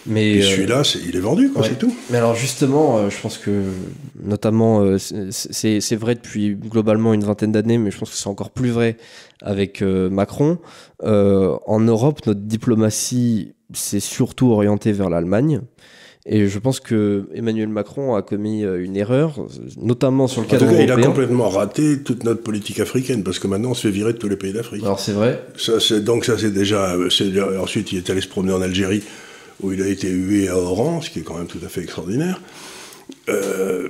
[0.07, 1.93] Mais celui-là, il est vendu, quoi, c'est tout.
[2.11, 3.63] Mais alors justement, euh, je pense que
[4.23, 8.51] notamment, euh, c'est vrai depuis globalement une vingtaine d'années, mais je pense que c'est encore
[8.51, 8.97] plus vrai
[9.41, 10.59] avec euh, Macron.
[11.03, 15.61] en Europe, notre diplomatie s'est surtout orientée vers l'Allemagne.
[16.27, 19.45] Et je pense que Emmanuel Macron a commis une erreur,
[19.77, 23.71] notamment sur le cadre Il a complètement raté toute notre politique africaine, parce que maintenant
[23.71, 24.81] on se fait virer de tous les pays d'Afrique.
[24.83, 25.43] Alors c'est vrai.
[25.55, 26.95] Ça, donc ça c'est déjà,
[27.61, 29.03] Ensuite il est allé se promener en Algérie
[29.61, 31.81] où il a été hué à Oran, ce qui est quand même tout à fait
[31.81, 32.41] extraordinaire.
[33.29, 33.89] Euh,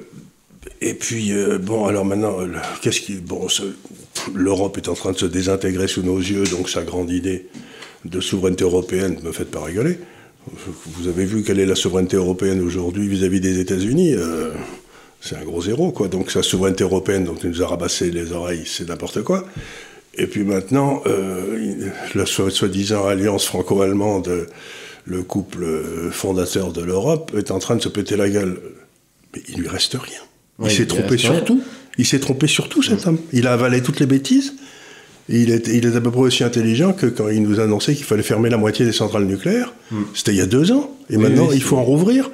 [0.82, 2.38] et puis, euh, bon, alors maintenant,
[2.82, 3.16] qu'est-ce qui.
[3.16, 3.48] Bon,
[4.34, 7.48] l'Europe est en train de se désintégrer sous nos yeux, donc sa grande idée
[8.04, 9.98] de souveraineté européenne, me faites pas rigoler.
[10.86, 14.52] Vous avez vu quelle est la souveraineté européenne aujourd'hui vis-à-vis des États-Unis euh,
[15.22, 16.08] C'est un gros zéro, quoi.
[16.08, 19.46] Donc, sa souveraineté européenne, dont il nous a rabassé les oreilles, c'est n'importe quoi.
[20.18, 21.04] Et puis maintenant,
[22.14, 24.48] la soi-disant alliance franco-allemande
[25.06, 28.60] le couple euh, fondateur de l'Europe, est en train de se péter la gueule.
[29.34, 30.20] Mais il lui reste rien.
[30.64, 31.62] Il s'est trompé sur tout.
[31.98, 33.10] Il s'est trompé sur tout, cet mm.
[33.10, 33.18] homme.
[33.32, 34.54] Il a avalé toutes les bêtises.
[35.28, 38.06] Il est, il est à peu près aussi intelligent que quand il nous annonçait qu'il
[38.06, 39.74] fallait fermer la moitié des centrales nucléaires.
[39.92, 40.02] Mm.
[40.14, 40.96] C'était il y a deux ans.
[41.10, 42.30] Et maintenant, il faut en rouvrir.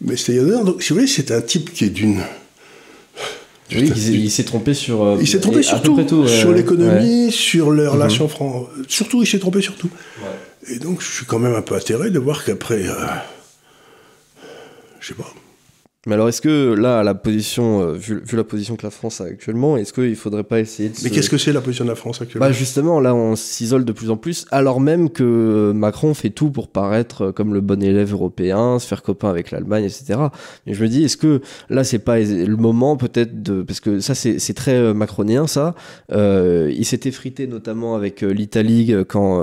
[0.00, 0.64] Mais c'était il y a deux ans.
[0.64, 2.20] Donc, si vous voulez, c'est un type qui est d'une.
[3.72, 5.02] Oui, il, s'est trompé sur.
[5.02, 6.28] Euh, il s'est trompé sur tout.
[6.28, 8.68] sur l'économie, sur les relations francs.
[8.88, 9.88] Surtout, il s'est trompé sur tout.
[10.68, 13.06] Et donc, je suis quand même un peu atterré de voir qu'après, euh,
[15.00, 15.32] je sais pas,
[16.06, 19.24] mais alors, est-ce que là, la position, euh, vu, la position que la France a
[19.24, 20.94] actuellement, est-ce qu'il ne faudrait pas essayer de.
[21.02, 22.46] Mais qu'est-ce que c'est la position de la France actuellement?
[22.46, 26.50] Bah Justement, là, on s'isole de plus en plus, alors même que Macron fait tout
[26.50, 30.20] pour paraître comme le bon élève européen, se faire copain avec l'Allemagne, etc.
[30.66, 31.40] Mais je me dis, est-ce que
[31.70, 33.62] là, c'est pas le moment peut-être de.
[33.62, 35.74] Parce que ça, c'est très euh, macronien, ça.
[36.12, 39.42] Euh, il s'était frité notamment avec l'Italie quand.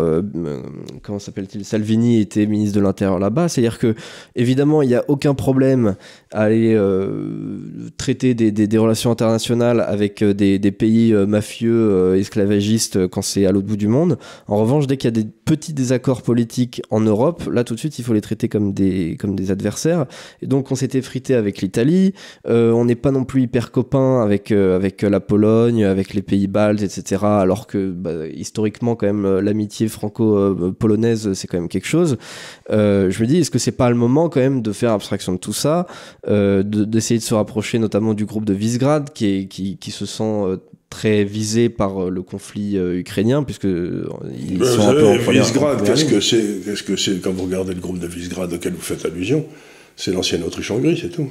[1.02, 1.66] comment s'appelle-t-il?
[1.66, 3.50] Salvini était ministre de l'Intérieur là-bas.
[3.50, 3.96] C'est-à-dire que,
[4.36, 5.96] évidemment, il n'y a aucun problème
[6.32, 7.08] à euh,
[7.98, 13.46] traiter des, des, relations internationales avec euh, des, des pays euh, mafieux, esclavagistes, quand c'est
[13.46, 14.18] à l'autre bout du monde.
[14.48, 17.80] En revanche, dès qu'il y a des petits désaccords politiques en Europe, là tout de
[17.80, 20.06] suite, il faut les traiter comme des, comme des adversaires.
[20.42, 22.14] Et donc, on s'était frité avec l'Italie.
[22.46, 26.82] on n'est pas non plus hyper copains avec, avec la Pologne, avec les pays baltes,
[26.82, 27.24] etc.
[27.26, 32.18] Alors que bah, historiquement, quand même, l'amitié franco-polonaise, c'est quand même quelque chose.
[32.70, 35.38] je me dis, est-ce que c'est pas le moment quand même de faire abstraction de
[35.38, 35.86] tout ça
[36.28, 40.58] euh, d'essayer de, se rapprocher notamment du groupe de Visegrad qui, qui, se sent euh,
[40.92, 45.84] très visé par euh, le conflit ukrainien puisque ils ben, sont un peu en Visegrad,
[45.84, 48.82] qu'est-ce que c'est Qu'est-ce que c'est quand vous regardez le groupe de Visegrad auquel vous
[48.82, 49.46] faites allusion?
[49.96, 51.30] C'est l'ancienne Autriche-Hongrie, c'est tout.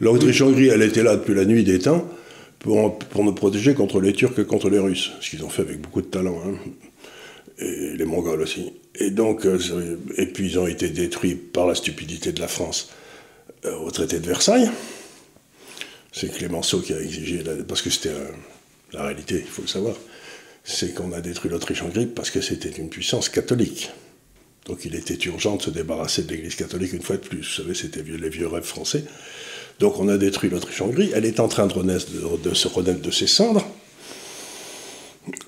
[0.00, 2.08] L'Autriche-Hongrie, elle était là depuis la nuit des temps
[2.58, 5.62] pour, pour nous protéger contre les Turcs et contre les Russes, ce qu'ils ont fait
[5.62, 6.40] avec beaucoup de talent.
[6.44, 6.54] Hein.
[7.58, 8.72] Et les Mongols aussi.
[8.94, 9.46] Et donc,
[10.16, 12.90] et puis ils ont été détruits par la stupidité de la France.
[13.66, 14.70] Euh, au traité de Versailles.
[16.12, 18.14] C'est Clémenceau qui a exigé, parce que c'était
[18.92, 19.96] la réalité, il faut le savoir,
[20.64, 23.90] c'est qu'on a détruit l'Autriche-Hongrie parce que c'était une puissance catholique.
[24.66, 27.38] Donc il était urgent de se débarrasser de l'Église catholique une fois de plus.
[27.38, 29.04] Vous savez, c'était les vieux rêves français.
[29.78, 31.10] Donc on a détruit l'Autriche-Hongrie.
[31.14, 33.66] Elle est en train de, de, se renaître de ses cendres.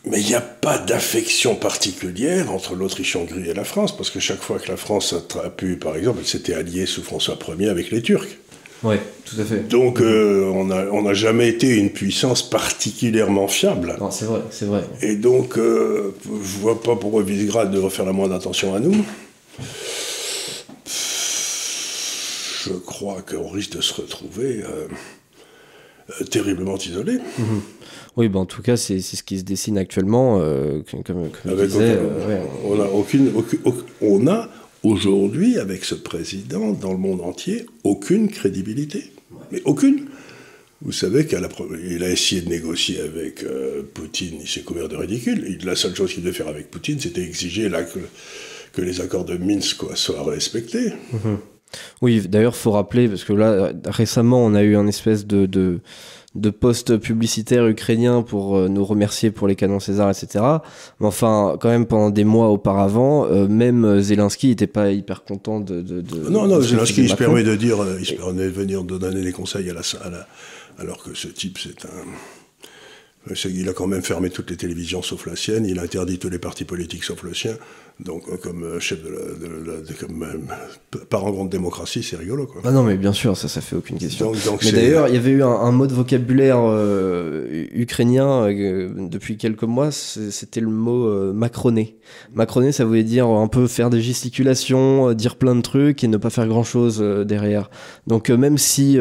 [0.05, 4.43] Mais il n'y a pas d'affection particulière entre l'Autriche-Hongrie et la France, parce que chaque
[4.43, 7.91] fois que la France a pu, par exemple, elle s'était alliée sous François Ier avec
[7.91, 8.29] les Turcs.
[8.85, 9.69] Oui, tout à fait.
[9.69, 13.97] Donc euh, on n'a jamais été une puissance particulièrement fiable.
[14.01, 14.83] Non, c'est vrai, c'est vrai.
[15.01, 18.81] Et donc, euh, je ne vois pas pourquoi Visegrad devrait faire la moindre attention à
[18.81, 19.05] nous.
[22.65, 27.15] Je crois qu'on risque de se retrouver euh, terriblement isolé.
[27.39, 27.63] Mhm.
[28.17, 30.39] Oui, ben, en tout cas, c'est ce qui se dessine actuellement.
[30.41, 33.33] Euh, comme, euh, on a aucune,
[34.03, 34.49] on a
[34.83, 39.13] aujourd'hui, avec ce président, dans le monde entier, aucune crédibilité.
[39.51, 40.07] Mais aucune.
[40.83, 45.59] Vous savez qu'il a essayé de négocier avec euh, Poutine, il s'est couvert de ridicule.
[45.65, 47.71] la seule chose qu'il devait faire avec Poutine, c'était exiger
[48.73, 50.93] que, les accords de Minsk soient respectés.
[51.13, 51.39] Mhm.
[52.03, 55.81] Oui, d'ailleurs, faut rappeler, parce que là, récemment, on a eu un espèce de
[56.51, 60.45] postes publicitaires ukrainiens pour euh, nous remercier pour les canons César, etc.
[61.01, 65.25] Mais enfin, quand même, pendant des mois auparavant, euh, même euh, Zelensky n'était pas hyper
[65.25, 65.83] content de.
[65.83, 68.99] de, non, non, Zelensky, il se permet de dire, il se permet de venir de
[68.99, 70.27] donner des conseils à la, à la
[70.79, 72.05] alors que ce type, c'est un
[73.49, 76.29] il a quand même fermé toutes les télévisions sauf la sienne, il a interdit tous
[76.29, 77.57] les partis politiques sauf le sien.
[78.01, 79.95] Donc, euh, comme euh, chef de la.
[80.01, 82.47] comme, euh, par en grande démocratie, c'est rigolo.
[82.47, 82.63] Quoi.
[82.65, 84.33] Ah non, mais bien sûr, ça, ça fait aucune question.
[84.65, 86.59] mais d'ailleurs, il y avait eu un, mot de vocabulaire
[87.75, 91.97] ukrainien depuis quelques mois, c'était le mot macroné.
[92.35, 96.17] Macroné, ça voulait dire un peu faire des gesticulations, dire plein de trucs et ne
[96.17, 97.71] pas faire grand chose derrière.
[98.07, 98.99] Donc, même si,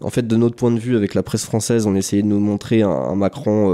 [0.00, 2.40] en fait, de notre point de vue, avec la presse française, on essayait de nous
[2.40, 3.70] montrer un, Macron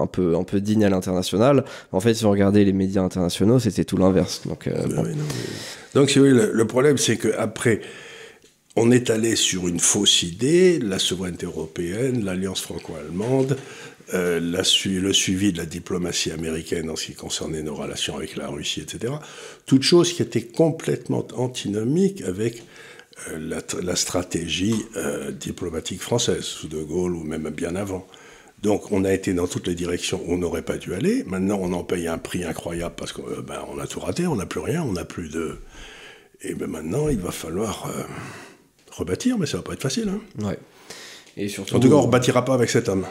[0.00, 3.58] un, peu, un peu digne à l'international, en fait, si on regardait les médias internationaux,
[3.58, 4.42] c'était tout l'inverse.
[4.46, 4.86] Donc, euh,
[5.94, 7.80] Donc le, problème, c'est qu'après,
[8.76, 13.56] on est allé sur une fausse idée, la souveraineté européenne, l'alliance franco-allemande,
[14.12, 18.48] euh, le suivi de la diplomatie américaine en ce qui concernait nos relations avec la
[18.48, 19.14] Russie, etc.
[19.66, 22.62] Toutes choses qui étaient complètement antinomiques avec
[23.30, 24.84] euh, la, stratégie
[25.40, 28.06] diplomatique française, sous De Gaulle ou même bien avant.
[28.64, 31.22] Donc on a été dans toutes les directions où on n'aurait pas dû aller.
[31.26, 34.36] Maintenant on en paye un prix incroyable parce qu'on euh, ben, a tout raté, on
[34.36, 35.58] n'a plus rien, on n'a plus de...
[36.40, 38.02] Et ben maintenant il va falloir euh,
[38.90, 40.08] rebâtir, mais ça va pas être facile.
[40.08, 40.46] Hein.
[40.46, 40.58] Ouais.
[41.36, 43.04] Et surtout, en tout cas on ne rebâtira pas avec cet homme.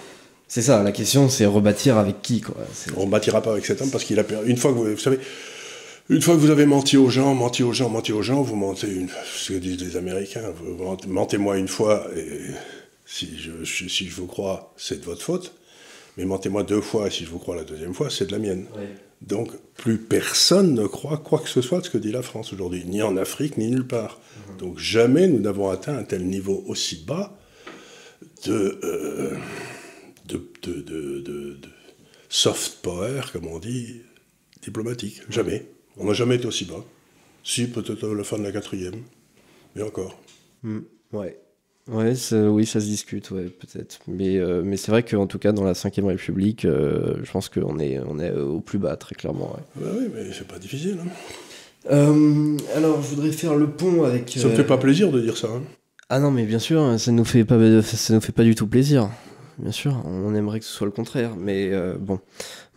[0.47, 2.55] C'est ça, la question c'est rebâtir avec qui quoi.
[2.97, 4.49] On ne rebâtira pas avec cet homme parce qu'il a perdu...
[4.49, 5.19] Une fois que vous, vous savez...
[6.09, 8.55] Une fois que vous avez menti aux gens, menti aux gens, menti aux gens, vous
[8.55, 9.09] mentez une...
[9.35, 10.51] ce que disent les Américains.
[10.63, 12.41] Vous mentez-moi une fois et
[13.13, 15.53] si je, si je vous crois, c'est de votre faute.
[16.17, 18.39] Mais mentez-moi deux fois, et si je vous crois la deuxième fois, c'est de la
[18.39, 18.65] mienne.
[19.21, 22.53] Donc, plus personne ne croit quoi que ce soit de ce que dit la France
[22.53, 24.19] aujourd'hui, ni en Afrique, ni nulle part.
[24.49, 24.57] Mhm.
[24.57, 27.37] Donc, jamais nous n'avons atteint un tel niveau aussi bas
[28.45, 29.37] de, euh,
[30.25, 31.57] de, de, de,
[32.29, 34.01] soft power, comme on dit,
[34.63, 35.21] diplomatique.
[35.29, 35.67] Jamais.
[35.97, 36.83] On n'a jamais été aussi bas.
[37.43, 39.03] Si, peut-être à la fin de la quatrième.
[39.75, 40.19] Mais encore.
[40.63, 41.42] Hmm, ouais.
[41.89, 43.99] Ouais, oui, ça se discute, ouais, peut-être.
[44.07, 47.49] Mais, euh, mais c'est vrai qu'en tout cas, dans la Ve République, euh, je pense
[47.49, 49.57] qu'on est, on est au plus bas, très clairement.
[49.75, 50.97] Bah oui, mais c'est pas difficile.
[51.03, 51.09] Hein.
[51.91, 54.29] Euh, alors, je voudrais faire le pont avec.
[54.29, 55.47] Ça me fait pas plaisir de dire ça.
[55.47, 55.61] Hein.
[56.07, 58.67] Ah non, mais bien sûr, ça nous fait pas, ça nous fait pas du tout
[58.67, 59.09] plaisir.
[59.57, 62.19] Bien sûr, on aimerait que ce soit le contraire, mais bon,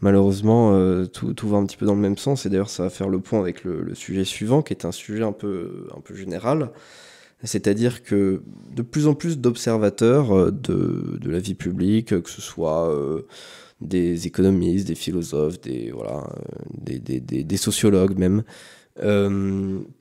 [0.01, 0.73] malheureusement,
[1.07, 2.45] tout, tout, va un petit peu dans le même sens.
[2.45, 4.92] Et d'ailleurs, ça va faire le pont avec le, le, sujet suivant, qui est un
[4.92, 6.71] sujet un peu, un peu général.
[7.42, 8.42] C'est-à-dire que
[8.75, 13.27] de plus en plus d'observateurs euh, de, la vie publique, que ce soit euh,
[13.81, 15.92] des économistes, des philosophes, euh,
[16.79, 18.42] des, sociologues même,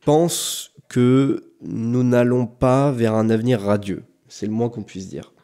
[0.06, 4.04] pensent que nous n'allons pas vers un avenir radieux.
[4.30, 5.35] C'est le moins qu'on puisse dire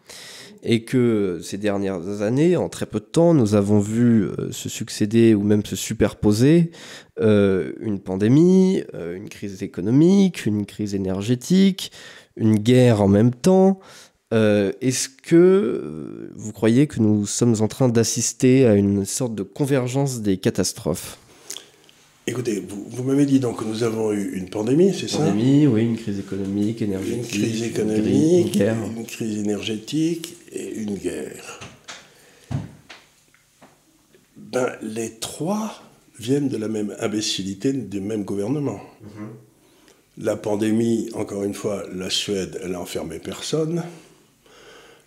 [0.64, 4.70] et que ces dernières années, en très peu de temps, nous avons vu euh, se
[4.70, 6.72] succéder ou même se superposer
[7.20, 11.92] euh, une pandémie, euh, une crise économique, une crise énergétique,
[12.36, 13.80] une guerre en même temps.
[14.34, 20.22] Est-ce que vous croyez que nous sommes en train d'assister à une sorte de convergence
[20.22, 21.18] des catastrophes?
[22.28, 25.18] Écoutez, vous, m'avez dit donc que nous avons eu une pandémie, c'est ça?
[25.18, 27.36] Une pandémie, oui, une crise économique, énergétique.
[27.36, 31.60] Une crise économique, une, crise énergétique et une guerre.
[34.36, 35.82] Ben, les trois
[36.20, 38.82] viennent de la même imbécilité du même gouvernement.
[39.02, 39.30] Mhm.
[40.18, 43.84] La pandémie, encore une fois, la Suède, elle a enfermé personne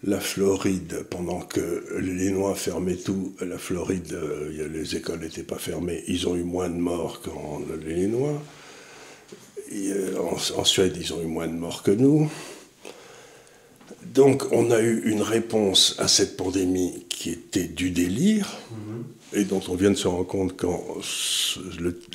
[0.06, 5.58] la Floride, pendant que les Noirs fermaient tout, la Floride, euh, les écoles n'étaient pas
[5.58, 8.42] fermées, ils ont eu moins de morts qu'en les Noirs.
[9.72, 12.30] Euh, en, Suède, ils ont eu moins de morts que nous.
[14.14, 19.38] Donc, on a eu une réponse à cette pandémie qui était du délire, mm-hmm.
[19.40, 20.82] et dont on vient de se rendre compte quand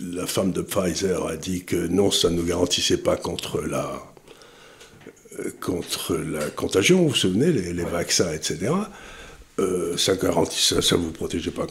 [0.01, 4.01] la femme de Pfizer a dit que non, ça ne nous garantissait pas contre la,
[5.59, 8.71] contre la contagion, vous vous souvenez, les, vaccins, etc.
[9.59, 11.67] Euh, ça garantit ça, ça vous protégeait pas.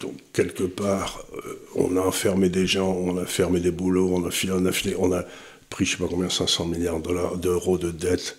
[0.00, 4.26] Donc quelque part, euh, on a enfermé des gens, on a fermé des boulots, on
[4.26, 5.24] a, on a, on a
[5.70, 6.98] pris je sais pas combien 500 milliards
[7.36, 8.36] d'euros de dettes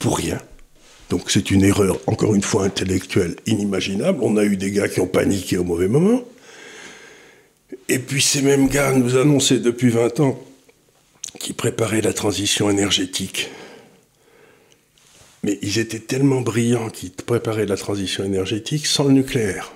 [0.00, 0.40] pour rien.
[1.10, 4.18] Donc c'est une erreur, encore une fois, intellectuelle inimaginable.
[4.22, 6.24] On a eu des gars qui ont paniqué au mauvais moment.
[7.88, 10.42] Et puis ces mêmes gars nous annonçaient depuis 20 ans
[11.38, 13.50] qui préparaient la transition énergétique.
[15.42, 19.72] Mais ils étaient tellement brillants qu'ils préparaient la transition énergétique sans le nucléaire.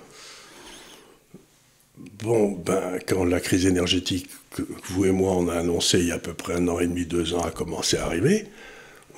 [2.22, 6.12] Bon, ben, quand la crise énergétique que vous et moi on a annoncé il y
[6.12, 8.46] a à peu près un an et demi, deux ans a commencé à arriver,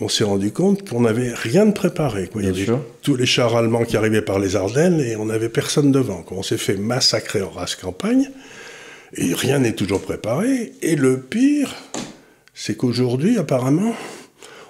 [0.00, 2.28] on s'est rendu compte qu'on n'avait rien de préparé.
[2.34, 2.66] Il y avait
[3.02, 6.24] tous les chars allemands qui arrivaient par les Ardennes et on n'avait personne devant.
[6.30, 8.30] On s'est fait massacrer en race campagne
[9.14, 10.72] et rien n'est toujours préparé.
[10.82, 11.74] Et le pire,
[12.54, 13.94] c'est qu'aujourd'hui, apparemment,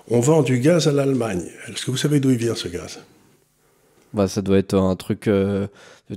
[0.09, 1.45] on vend du gaz à l'Allemagne.
[1.69, 3.01] Est-ce que vous savez d'où il vient ce gaz?
[4.15, 5.67] Bah, ça doit être un truc, euh,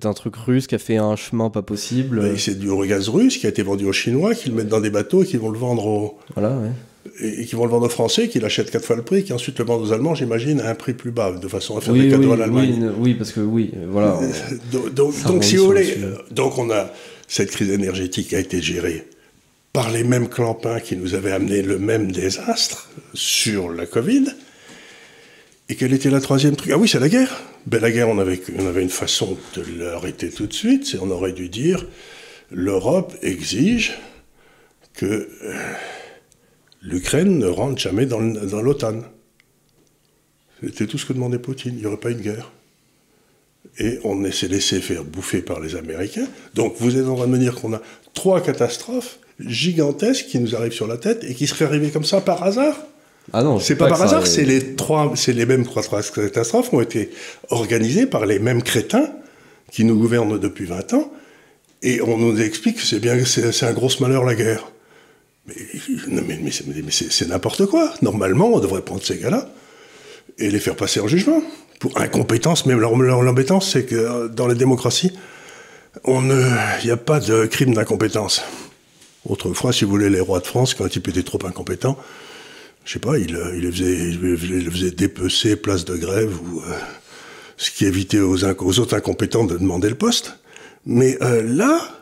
[0.04, 2.22] un truc russe qui a fait un chemin pas possible.
[2.22, 4.80] Bah, c'est du gaz russe qui a été vendu aux Chinois, qui le mettent dans
[4.80, 6.70] des bateaux et qui vont le vendre aux, voilà, ouais.
[7.20, 9.60] Et, qui vont le vendre aux Français, qui l'achètent quatre fois le prix, qui ensuite
[9.60, 12.10] le vendent aux Allemands, j'imagine, à un prix plus bas, de façon à faire des
[12.10, 12.92] cadeaux à l'Allemagne.
[13.00, 14.20] Oui, parce que oui, voilà.
[14.72, 15.98] donc, donc si vous voulez,
[16.32, 16.92] donc on a
[17.28, 19.06] cette crise énergétique a été gérée
[19.72, 24.26] par les mêmes clampins qui nous avaient amené le même désastre sur la Covid.
[25.70, 26.72] Et quelle était la troisième truc?
[26.74, 27.44] Ah oui, c'est la guerre.
[27.68, 30.88] Ben, la guerre, on avait, on avait une façon de l'arrêter tout de suite.
[30.88, 31.86] C'est on aurait dû dire
[32.52, 34.00] l'Europe exige
[34.96, 35.54] que euh,
[36.82, 39.02] l'Ukraine ne rentre jamais dans, dans l'OTAN.
[40.64, 41.74] C'était tout ce que demandait Poutine.
[41.76, 42.52] Il n'y aurait pas eu de guerre.
[43.78, 46.28] Et on s'est laissé faire bouffer par les Américains.
[46.54, 47.82] Donc vous êtes en train de me dire qu'on a
[48.14, 52.22] trois catastrophes gigantesque qui nous arrive sur la tête et qui serait arrivé comme ça
[52.22, 52.76] par hasard?
[53.32, 56.76] Ah non, c'est pas, par hasard, c'est les trois, c'est les mêmes trois catastrophes qui
[56.76, 57.12] ont été
[57.50, 59.12] organisées par les mêmes crétins
[59.72, 61.14] qui nous gouvernent depuis 20 ans,
[61.84, 64.72] et on nous explique que c'est bien, c'est un gros malheur la guerre.
[66.08, 67.94] Mais, c'est n'importe quoi.
[68.02, 69.50] Normalement, on devrait prendre ces gars-là
[70.38, 71.42] et les faire passer en jugement
[71.80, 72.66] pour incompétence.
[72.66, 75.12] Même l'embêtance, c'est que dans les démocraties,
[76.08, 78.44] il n'y a pas de crime d'incompétence.
[79.26, 81.98] Autrefois, si vous voulez, les rois de France, quand un type était trop incompétent,
[82.86, 86.74] je sais pas, il, euh, il, faisait, il faisait dépecer place de grève, ou, euh,
[87.58, 90.40] ce qui évitait aux, autres incompétents de demander le poste.
[90.86, 91.99] Mais euh, là,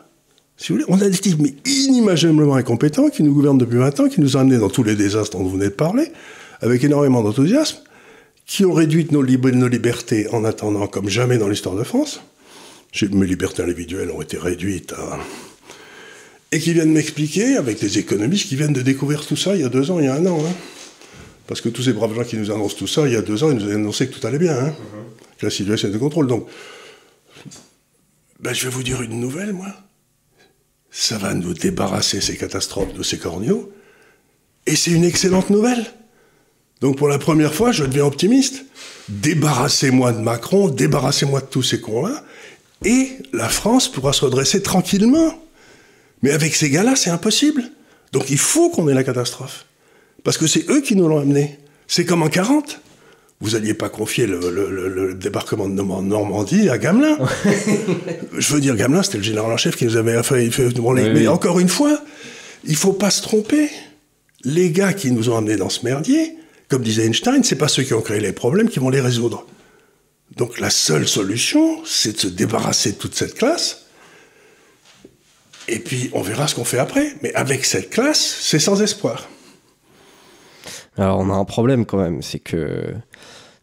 [0.58, 4.00] si vous voulez, on a des types mais inimaginablement incompétents qui nous gouvernent depuis 20
[4.00, 6.12] ans, qui nous ont amenés dans tous les désastres dont vous venez de parler,
[6.60, 7.78] avec énormément d'enthousiasme,
[8.44, 12.20] qui ont réduit nos, nos libertés en attendant comme jamais dans l'histoire de France.
[13.12, 15.18] Mes libertés individuelles ont été réduites à
[16.50, 19.64] et qui viennent m'expliquer, avec des économistes qui viennent de découvrir tout ça il y
[19.64, 20.38] a deux ans, il y a un an.
[20.40, 20.54] Hein.
[21.46, 23.44] Parce que tous ces braves gens qui nous annoncent tout ça, il y a deux
[23.44, 24.74] ans, ils nous avaient annoncé que tout allait bien, hein,
[25.38, 26.26] que la situation est de contrôle.
[26.26, 26.46] Donc,
[28.40, 29.68] ben, je vais vous dire une nouvelle, moi.
[30.90, 33.72] Ça va nous débarrasser ces catastrophes de ces corneaux.
[34.66, 35.86] Et c'est une excellente nouvelle.
[36.80, 38.64] Donc pour la première fois, je deviens optimiste.
[39.08, 42.22] Débarrassez-moi de Macron, débarrassez-moi de tous ces cons-là,
[42.84, 45.34] et la France pourra se redresser tranquillement.
[46.22, 47.70] Mais avec ces gars-là, c'est impossible.
[48.12, 49.66] Donc il faut qu'on ait la catastrophe.
[50.24, 51.58] Parce que c'est eux qui nous l'ont amené.
[51.86, 52.80] C'est comme en 40.
[53.40, 57.18] Vous n'alliez pas confier le, débarquement de Normandie à Gamelin.
[58.38, 60.50] Je veux dire, Gamelin, c'était le général en chef qui nous avait fait.
[61.14, 62.00] mais encore une fois,
[62.64, 63.70] il faut pas se tromper.
[64.44, 66.36] Les gars qui nous ont amenés dans ce merdier,
[66.68, 69.46] comme disait Einstein, c'est pas ceux qui ont créé les problèmes qui vont les résoudre.
[70.36, 73.88] Donc la seule solution, c'est de se débarrasser de toute cette classe
[75.68, 77.12] et puis, on verra ce qu'on fait après.
[77.22, 79.28] Mais avec cette classe, c'est sans espoir.
[80.96, 82.22] Alors, on a un problème quand même.
[82.22, 82.94] C'est que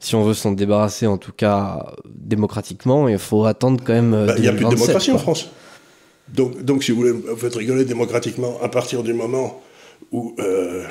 [0.06, 4.12] si on veut s'en débarrasser, en tout cas démocratiquement, il faut attendre quand même.
[4.28, 5.50] Bah, il n'y a plus de démocratie en France.
[6.34, 9.62] Donc, donc, si vous voulez vous faites rigoler démocratiquement à partir du moment
[10.12, 10.36] où.
[10.40, 10.84] Euh,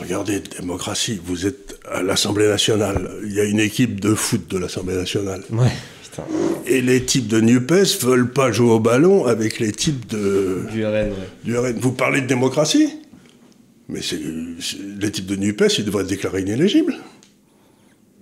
[0.00, 3.10] regardez, démocratie, vous êtes à l'Assemblée nationale.
[3.24, 5.42] Il y a une équipe de foot de l'Assemblée nationale.
[5.50, 5.68] Ouais.
[6.66, 10.66] Et les types de NUPES veulent pas jouer au ballon avec les types de.
[10.72, 11.10] Du RN,
[11.44, 11.78] Du RN.
[11.78, 13.00] Vous parlez de démocratie?
[13.90, 14.18] Mais c'est,
[14.98, 16.96] les types de NUPES, ils devraient être déclarés inéligibles.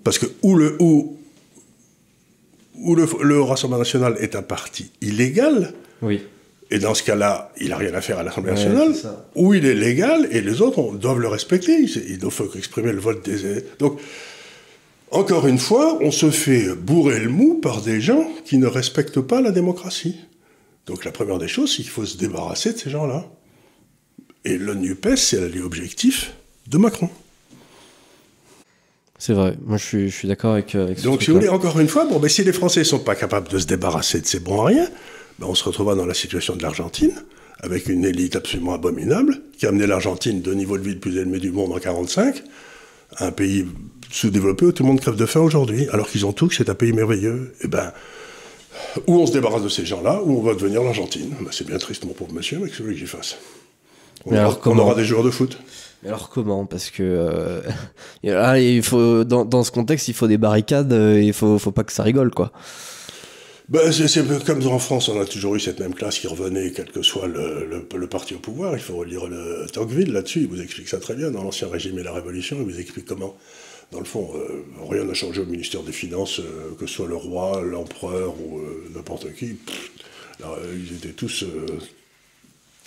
[0.04, 0.76] Parce que où le,
[3.42, 5.72] Rassemblement national est un parti illégal.
[6.02, 6.22] Oui.
[6.70, 8.92] Et dans ce cas-là, il n'a rien à faire à l'Assemblée nationale,
[9.34, 11.78] où il est légal et les autres doivent le respecter.
[11.80, 13.64] Il ne faut qu'exprimer le vote des.
[13.78, 13.98] Donc,
[15.10, 19.20] encore une fois, on se fait bourrer le mou par des gens qui ne respectent
[19.20, 20.16] pas la démocratie.
[20.86, 23.26] Donc la première des choses, c'est qu'il faut se débarrasser de ces gens-là.
[24.49, 26.32] Et le NUPES, c'est l'allié objectif
[26.68, 27.11] de Macron.
[29.18, 31.88] C'est vrai, moi je suis, d'accord avec, euh, avec Donc si vous voulez, encore une
[31.88, 34.40] fois, bon, ben, si les Français ne sont pas capables de se débarrasser de ces
[34.40, 34.88] bons à rien,
[35.38, 37.12] ben, on se retrouvera dans la situation de l'Argentine,
[37.61, 41.18] avec une élite absolument abominable, qui a amené l'Argentine de niveau de vie le plus
[41.18, 42.42] élevé du monde en 1945,
[43.18, 43.66] un pays
[44.11, 46.70] sous-développé où tout le monde crève de faim aujourd'hui, alors qu'ils ont tout, que c'est
[46.70, 47.53] un pays merveilleux.
[47.61, 47.92] Et eh ben,
[49.07, 51.34] ou on se débarrasse de ces gens-là, ou on va devenir l'Argentine.
[51.38, 53.36] Ben, c'est bien triste, mon pauvre monsieur, mais que celui que j'y fasse?
[54.28, 55.58] On, mais aura, alors, on aura des joueurs de foot.
[56.02, 57.60] Mais alors comment Parce que euh,
[58.58, 60.92] il faut dans, dans, ce contexte, il faut des barricades.
[60.92, 62.52] Euh, il faut, faut pas que ça rigole, quoi.
[63.68, 66.90] Ben, c'est comme en France, on a toujours eu cette même classe qui revenait, quel
[66.90, 68.72] que soit le, le, parti au pouvoir.
[68.72, 71.30] Il faut relire le Tocqueville là-dessus, il vous explique ça très bien.
[71.30, 73.36] Dans l'Ancien Régime et la Révolution, il vous explique comment
[73.92, 77.08] dans le fond, euh, rien n'a changé au ministère des Finances, euh, que ce soit
[77.08, 78.60] le roi, l'empereur ou
[78.94, 79.56] n'importe qui.
[80.40, 81.44] ils étaient tous,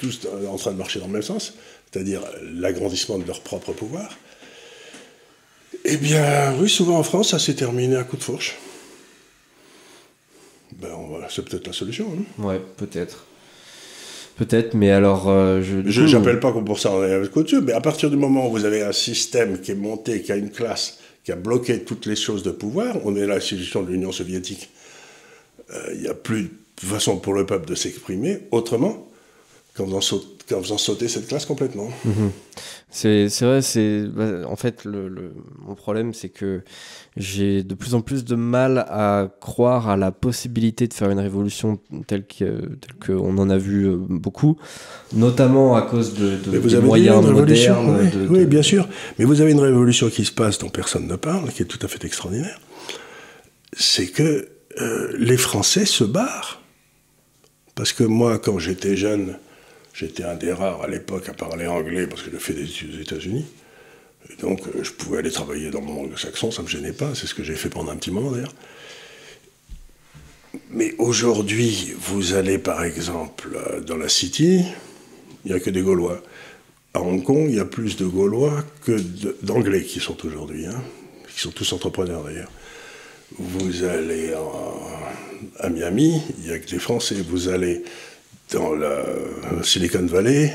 [0.02, 1.54] tous en train de marcher dans le même sens,
[1.92, 2.22] c'est-à-dire
[2.56, 4.18] l'agrandissement de leur propre pouvoir.
[5.86, 8.58] Eh bien, oui, souvent en France, ça s'est terminé à coup de fourche.
[10.80, 10.90] Ben,
[11.30, 12.08] c'est peut-être la solution.
[12.18, 12.44] Hein.
[12.44, 13.26] Ouais, peut-être.
[14.38, 15.30] Peut-être, mais alors.
[15.30, 18.52] Euh, je n'appelle pas pour ça on est couture, mais à partir du moment où
[18.52, 22.06] vous avez un système qui est monté, qui a une classe, qui a bloqué toutes
[22.06, 24.70] les choses de pouvoir, on est la situation de l'Union soviétique.
[25.72, 26.44] Euh, il n'y a plus
[26.82, 29.11] de façon pour le peuple de s'exprimer autrement
[29.86, 31.90] qu'en faisant, sauter cette classe complètement.
[32.06, 32.32] Mhm.
[32.94, 35.34] C'est vrai, c'est bah, en fait le,
[35.66, 36.62] mon problème, c'est que
[37.16, 41.20] j'ai de plus en plus de mal à croire à la possibilité de faire une
[41.20, 42.26] révolution telle
[43.06, 44.58] qu'on en a vu euh, beaucoup,
[45.14, 48.12] notamment à cause de, des moyens modernes.
[48.30, 48.90] Oui, bien sûr.
[49.18, 51.80] Mais vous avez une révolution qui se passe dont personne ne parle, qui est tout
[51.82, 52.60] à fait extraordinaire.
[53.72, 56.62] C'est que euh, les Français se barrent.
[57.76, 59.38] Parce que moi, quand j'étais jeune,
[59.94, 62.96] J'étais un des rares à l'époque à parler anglais parce que je fais des études
[62.96, 63.46] aux États-Unis.
[64.40, 67.14] Donc, euh, je pouvais aller travailler dans mon anglo-saxon, ça ne me gênait pas.
[67.16, 68.54] C'est ce que j'ai fait pendant un petit moment d'ailleurs.
[70.70, 74.64] Mais aujourd'hui, vous allez par exemple euh, dans la City,
[75.46, 76.22] il n'y a que des Gaulois.
[76.94, 78.98] À Hong Kong, il y a plus de Gaulois que
[79.44, 80.84] d'Anglais qui sont aujourd'hui, hein,
[81.34, 82.52] qui sont tous entrepreneurs d'ailleurs.
[83.38, 84.34] Vous allez
[85.60, 87.16] à Miami, il n'y a que des Français.
[87.28, 87.84] Vous allez
[88.52, 89.04] dans la
[89.64, 90.54] Silicon Valley,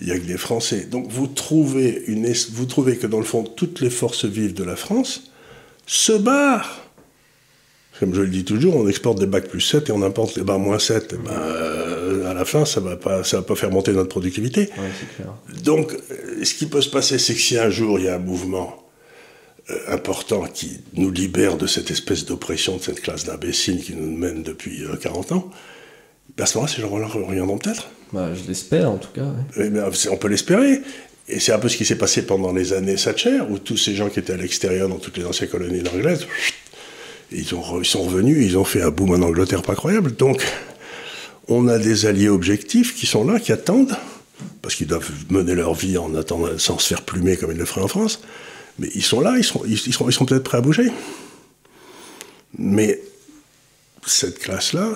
[0.00, 0.86] il n'y a que des Français.
[0.90, 4.64] Donc vous trouvez, une, vous trouvez que dans le fond, toutes les forces vives de
[4.64, 5.30] la France
[5.86, 6.80] se barrent.
[8.00, 10.42] Comme je le dis toujours, on exporte des bacs plus 7 et on importe les
[10.42, 11.12] bacs moins 7.
[11.12, 14.08] Et ben, euh, à la fin, ça ne va, pas, va pas faire monter notre
[14.08, 14.68] productivité.
[15.62, 18.16] Donc, euh, ce qui peut se passer, c'est que si un jour il y a
[18.16, 18.82] un mouvement
[19.70, 24.10] euh, important qui nous libère de cette espèce d'oppression de cette classe d'imbéciles qui nous
[24.10, 25.50] mène depuis 40 ans,
[26.36, 27.88] Ben, à ce moment-là, ces gens-là reviendront peut-être.
[28.12, 29.32] Bah, je l'espère en tout cas.
[29.56, 30.82] Eh ben, on peut l'espérer.
[31.28, 33.94] Et c'est un peu ce qui s'est passé pendant les années Thatcher, où tous ces
[33.94, 36.26] gens qui étaient à l'extérieur dans toutes les anciennes colonies anglaises,
[37.32, 40.14] ils, ont, ils sont revenus, ils ont fait un boom en Angleterre pas croyable.
[40.16, 40.44] Donc,
[41.48, 43.96] on a des alliés objectifs qui sont là, qui attendent,
[44.60, 47.64] parce qu'ils doivent mener leur vie en attendant, sans se faire plumer comme ils le
[47.64, 48.20] feraient en France.
[48.78, 50.90] Mais ils sont là, ils sont, ils, sont, ils sont peut-être prêts à bouger.
[52.58, 53.00] Mais
[54.06, 54.92] cette classe-là,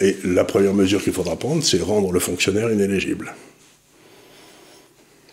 [0.00, 3.34] et la première mesure qu'il faudra prendre, c'est rendre le fonctionnaire inéligible.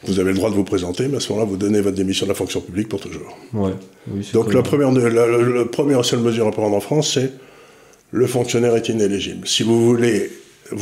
[0.06, 2.26] Vous avez le droit de vous présenter, mais à ce moment-là, vous donnez votre démission
[2.26, 3.38] de la fonction publique pour toujours.
[3.54, 3.72] Ouais.
[4.34, 7.32] Donc la première, la, première seule mesure à prendre en France, c'est
[8.12, 9.48] le fonctionnaire est inéligible.
[9.48, 10.30] Si vous voulez,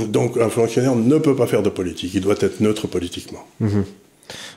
[0.07, 3.45] donc un fonctionnaire ne peut pas faire de politique, il doit être neutre politiquement.
[3.59, 3.86] Mhm.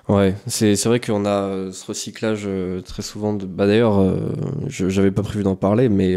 [0.08, 3.32] Ouais, c'est vrai qu'on a euh, ce recyclage euh, très souvent.
[3.32, 4.18] Bah D'ailleurs, euh,
[4.68, 6.16] j'avais pas prévu d'en parler, mais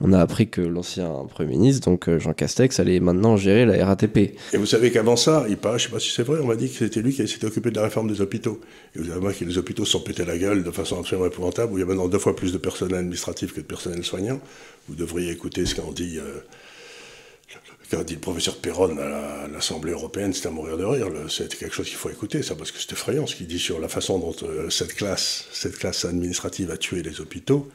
[0.00, 4.16] on a appris que l'ancien Premier ministre, donc Jean Castex, allait maintenant gérer la RATP.
[4.52, 6.56] Et vous savez qu'avant ça, il paraît, je sais pas si c'est vrai, on m'a
[6.56, 8.60] dit que c'était lui qui s'était occupé de la réforme des hôpitaux.
[8.96, 11.72] Et vous avez vu que les hôpitaux sont pétés la gueule de façon absolument épouvantable,
[11.72, 14.40] où il y a maintenant deux fois plus de personnel administratif que de personnel soignant.
[14.88, 16.18] Vous devriez écouter ce qu'en dit
[17.96, 21.08] qu'a dit le professeur Perron à l'Assemblée européenne, c'était à mourir de rire.
[21.28, 23.78] C'était quelque chose qu'il faut écouter, ça, parce que c'est effrayant ce qu'il dit sur
[23.80, 27.68] la façon dont euh, cette, classe, cette classe administrative a tué les hôpitaux.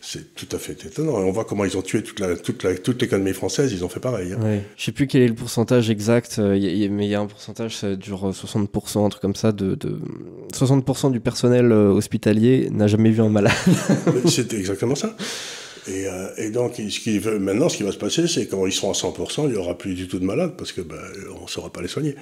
[0.00, 1.18] C'est tout à fait étonnant.
[1.18, 3.88] Et on voit comment ils ont tué toute, la, toute, toute l'économie française, ils ont
[3.88, 4.34] fait pareil.
[4.34, 4.42] Hein.
[4.42, 4.62] Ouais.
[4.76, 6.58] Je sais plus quel est le pourcentage exact, euh,
[6.90, 9.98] mais il y a un pourcentage, ça dure 60%, un truc comme ça, de, de
[10.52, 13.54] 60% du personnel euh, hospitalier n'a jamais vu un malade.
[14.26, 15.16] c'est exactement ça.
[15.88, 18.90] Euh, et, donc, ce qui, maintenant, ce qui va se passer, c'est quand ils seront
[18.90, 21.70] à 100%, il n'y aura plus du tout de malades parce que ben, ne saura
[21.70, 22.14] pas les soigner.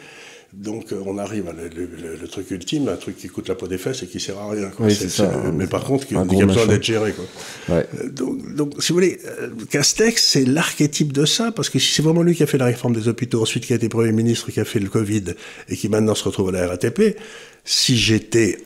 [0.52, 3.78] Donc, euh, on arrive à le, truc ultime, un truc qui coûte la peau des
[3.78, 4.70] fesses et qui sert à rien.
[4.80, 7.14] Oui, ça, mais par contre, qui, a besoin d'être géré.
[7.14, 7.74] Quoi.
[7.74, 7.86] Ouais.
[8.00, 9.18] Euh, donc, donc, si vous voulez,
[9.70, 12.66] Castex, c'est l'archétype de ça, parce que si c'est vraiment lui qui a fait la
[12.66, 15.24] réforme des hôpitaux, ensuite qui a été Premier ministre, qui a fait le Covid,
[15.70, 17.16] et qui maintenant se retrouve à la RATP,
[17.64, 18.58] si j'étais...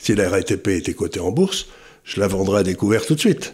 [0.00, 1.66] si la RATP était cotée en bourse,
[2.04, 3.52] je la vendrais à découvert tout de suite.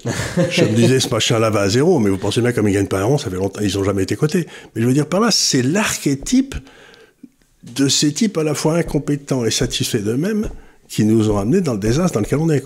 [0.50, 2.88] je me disais, ce machin-là va à zéro, mais vous pensez bien comme ils gagnent
[2.88, 4.46] pas un rond, ça fait longtemps, ils n'ont jamais été cotés.
[4.74, 6.54] Mais je veux dire par là, c'est l'archétype
[7.62, 10.48] de ces types à la fois incompétents et satisfaits d'eux-mêmes
[10.88, 12.64] qui nous ont amenés dans le désastre dans lequel on est,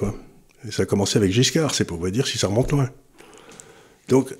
[0.70, 2.88] ça a commencé avec Giscard, c'est pour vous dire si ça remonte loin.
[4.08, 4.32] Donc,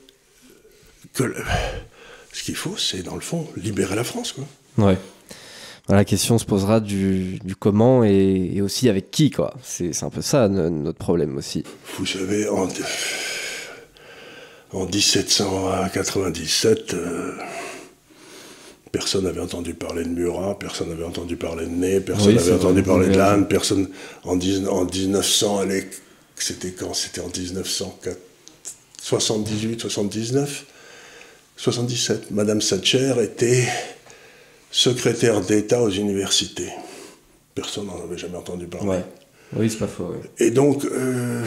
[1.15, 4.45] ce qu'il faut, c'est dans le fond libérer la France, quoi.
[5.89, 9.55] La question se posera du, comment et, aussi avec qui, quoi.
[9.63, 11.65] C'est un peu ça notre problème aussi.
[11.99, 12.69] Vous savez, en,
[14.73, 17.33] en 1797, euh,
[18.93, 22.83] personne n'avait entendu parler de Murat, personne n'avait entendu parler de Ney, personne n'avait entendu
[22.83, 23.89] parler de Lannes, personne.
[24.25, 25.63] En, en 1900,
[26.37, 26.95] c'était quand?
[26.95, 30.67] C'était en 1978, 79
[31.57, 32.31] 77.
[32.31, 33.67] Madame Thatcher était
[34.73, 36.71] secrétaire d'État aux universités.
[37.55, 39.01] Personne n'en avait jamais entendu parler.
[39.55, 40.15] Oui, c'est pas faux.
[40.39, 41.45] Et donc, euh,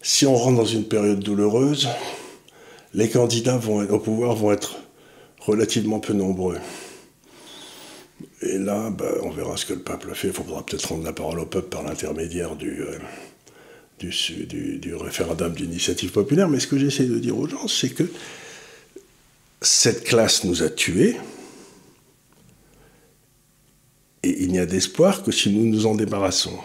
[0.00, 1.88] si on rentre dans une période douloureuse,
[2.94, 4.76] les candidats vont au pouvoir vont être
[5.40, 6.58] relativement peu nombreux.
[8.42, 10.28] Et là, ben, on verra ce que le peuple fait.
[10.28, 12.98] Il faudra peut-être rendre la parole au peuple par l'intermédiaire du, euh,
[13.98, 16.48] du, du, référendum d'initiative populaire.
[16.48, 18.04] Mais ce que j'essaie de dire aux gens, c'est que
[19.66, 21.16] cette classe nous a tués,
[24.22, 26.58] et il n'y a d'espoir que si nous nous en débarrassons.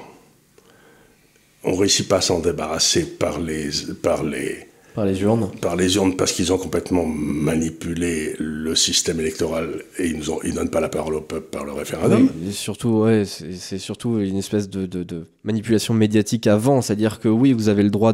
[1.63, 3.69] On ne réussit pas à s'en débarrasser par les,
[4.01, 9.19] par les, par les urnes Par les urnes, parce qu'ils ont complètement manipulé le système
[9.19, 12.29] électoral et ils ne donnent pas la parole au peuple par le référendum.
[12.43, 16.81] Oui, surtout, ouais, c'est surtout une espèce de, de, de, manipulation médiatique avant.
[16.81, 18.13] C'est-à-dire que oui, vous avez le droit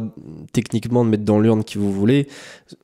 [0.52, 2.28] techniquement de mettre dans l'urne qui vous voulez,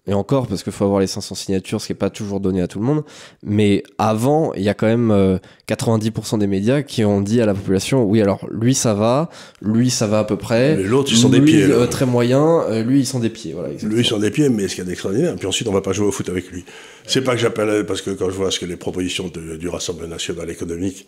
[0.06, 2.60] et encore, parce qu'il faut avoir les 500 signatures, ce qui n'est pas toujours donné
[2.60, 3.04] à tout le monde.
[3.42, 5.38] Mais avant, il y a quand même
[5.68, 9.30] 90% euh, des médias qui ont dit à la population oui, alors lui ça va,
[9.62, 10.76] lui ça va à peu près.
[10.76, 11.64] L'autre, ils sont des pieds.
[11.64, 13.52] Euh, très moyen, euh, lui ils sont des pieds.
[13.52, 15.80] Voilà, lui, sur des pieds, mais ce qu'il y a d'extraordinaire, puis ensuite, on va
[15.80, 16.64] pas jouer au foot avec lui.
[17.06, 20.10] C'est pas que j'appelle, parce que quand je vois ce que les propositions du Rassemblement
[20.10, 21.06] national économique,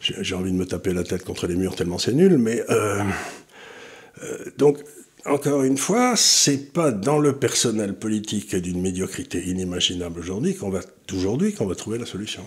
[0.00, 2.62] j'ai envie de me taper la tête contre les murs tellement c'est nul, mais.
[2.70, 3.02] Euh,
[4.22, 4.78] euh, donc,
[5.24, 10.80] encore une fois, c'est pas dans le personnel politique d'une médiocrité inimaginable aujourd'hui qu'on va,
[11.74, 12.44] trouver la solution.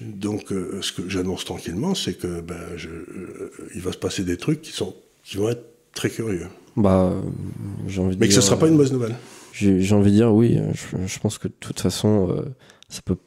[0.00, 2.60] Donc, euh, ce que j'annonce tranquillement, c'est que ben,
[3.74, 5.64] il va se passer des trucs qui vont être
[5.94, 6.48] très curieux.
[6.76, 7.12] Bah,
[7.86, 9.14] j'ai envie de Mais que ce ne sera pas une mauvaise nouvelle.
[9.52, 10.58] J'ai envie de dire oui.
[11.06, 12.34] Je, pense que de toute façon,
[12.88, 13.18] ça peut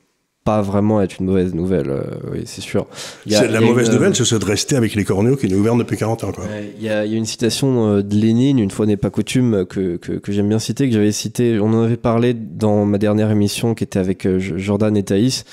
[0.45, 2.85] pas vraiment être une mauvaise nouvelle, euh, oui, c'est sûr.
[3.25, 5.97] Y a, la mauvaise nouvelle, c'est de rester avec les corneaux qui nous gouvernent depuis
[5.97, 6.31] 40 ans.
[6.77, 10.11] Il y, y, a une citation de Lénine, une fois n'est pas coutume, que, que,
[10.13, 13.73] que j'aime bien citer, que j'avais cité, on en avait parlé dans ma dernière émission
[13.73, 15.45] qui était avec Jordan et Thaïs,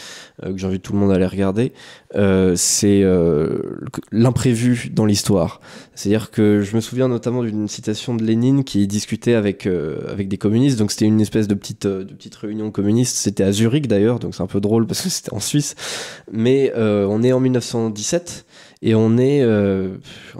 [0.51, 1.73] que j'invite tout le monde à aller regarder.
[2.15, 3.59] Euh, c'est euh,
[4.11, 5.61] l'imprévu dans l'histoire.
[5.95, 10.29] C'est-à-dire que je me souviens notamment d'une citation de Lénine qui discutait avec, euh, avec
[10.29, 10.79] des communistes.
[10.79, 13.17] Donc c'était une espèce de petite, de petite réunion communiste.
[13.17, 15.75] C'était à Zurich d'ailleurs, donc c'est un peu drôle parce que c'était en Suisse.
[16.31, 18.45] Mais on est en 1917
[18.83, 19.89] et on est euh,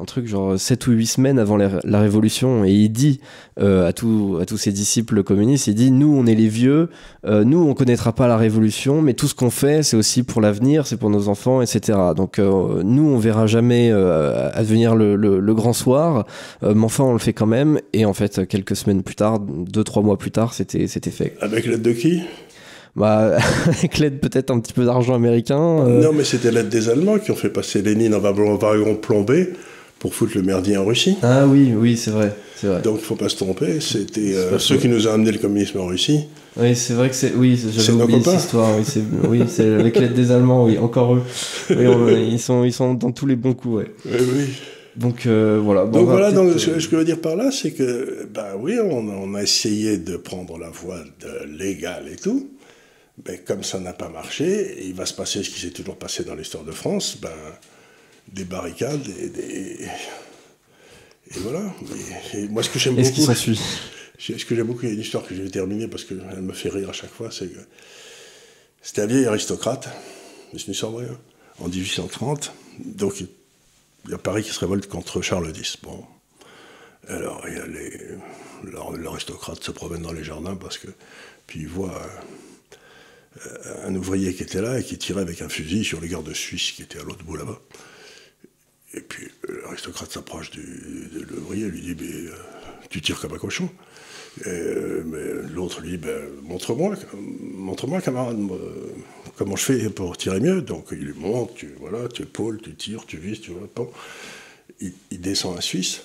[0.01, 2.65] un truc genre 7 ou 8 semaines avant la, révolution.
[2.65, 3.21] Et il dit
[3.61, 6.89] euh, à, tout, à tous ses disciples communistes il dit nous on est les vieux
[7.27, 10.41] euh, nous on connaîtra pas la révolution mais tout ce qu'on fait c'est aussi pour
[10.41, 15.55] l'avenir c'est pour nos enfants etc donc nous on verra jamais advenir le, le, le,
[15.55, 16.27] grand soir.
[16.63, 17.79] Mais enfin on le fait quand même.
[17.93, 21.37] Et en fait quelques semaines plus tard 2-3 mois plus tard c'était fait.
[21.41, 22.23] Avec l'aide de qui?
[22.97, 23.37] Bah,
[23.67, 25.61] avec l'aide peut-être un petit peu d'argent américain.
[25.87, 26.03] Euh.
[26.03, 29.51] Non, mais c'était l'aide des Allemands qui ont fait passer Lénine en wagon plombé
[29.99, 31.17] pour foutre le merdier en Russie.
[31.23, 32.83] Ah oui, oui, c'est vrai, c'est vrai.
[32.83, 35.79] Donc il faut pas se tromper, c'était euh, ceux qui nous ont amené le communisme
[35.79, 36.25] en Russie.
[36.57, 37.33] Oui, c'est vrai que c'est.
[37.35, 38.77] Oui, j'avais oublié cette histoire.
[38.77, 39.43] Oui, c'est oui,
[39.79, 41.23] avec l'aide des Allemands, oui, encore eux.
[41.71, 43.95] Oui, ils, sont, ils sont dans tous les bons coups, ouais.
[44.05, 44.45] Oui, oui.
[44.97, 45.87] Donc euh, voilà.
[45.87, 49.09] donc voilà, donc, ce, que je veux dire par là, c'est que, bah oui, on,
[49.09, 52.51] on, a essayé de prendre la voie de légale et tout,
[53.19, 56.25] ben, comme ça n'a pas marché, il va se passer ce qui s'est toujours passé
[56.25, 57.31] dans l'histoire de France, ben,
[58.29, 59.89] des barricades et des...
[61.35, 61.63] Et voilà.
[62.35, 63.27] Et, moi, ce que j'aime beaucoup...
[64.19, 66.43] Ce que j'aime beaucoup, il y a une histoire que je vais terminer parce qu'elle
[66.43, 67.59] me fait rire à chaque fois, c'est que
[68.81, 69.89] c'était un vieil aristocrate,
[70.53, 71.19] c'est une vraie, hein,
[71.59, 73.29] en 1830, donc il
[74.11, 75.77] y a Paris qui se révolte contre Charles X.
[75.83, 76.05] Bon.
[77.09, 78.01] Alors, il y a les...
[79.03, 80.89] L'aristocrate se promène dans les jardins parce que...
[81.47, 81.97] Puis il voit...
[81.97, 82.21] Euh,
[83.85, 86.73] un ouvrier qui était là et qui tirait avec un fusil sur les gardes suisses
[86.73, 87.61] qui étaient à l'autre bout là-bas.
[88.95, 92.31] Et puis euh, l'aristocrate s'approche de l'ouvrier et lui dit euh,
[92.91, 93.71] Tu tires comme un cochon.
[94.45, 95.25] mais
[95.55, 98.39] l'autre lui dit ben, Montre-moi, montre-moi camarade,
[99.37, 100.61] comment je fais pour tirer mieux.
[100.61, 103.53] Donc il lui montre, tu, voilà, tu épaules, tu tires, tu vises, tu.
[103.75, 103.91] Bon.
[104.81, 106.03] Il, descend à Suisse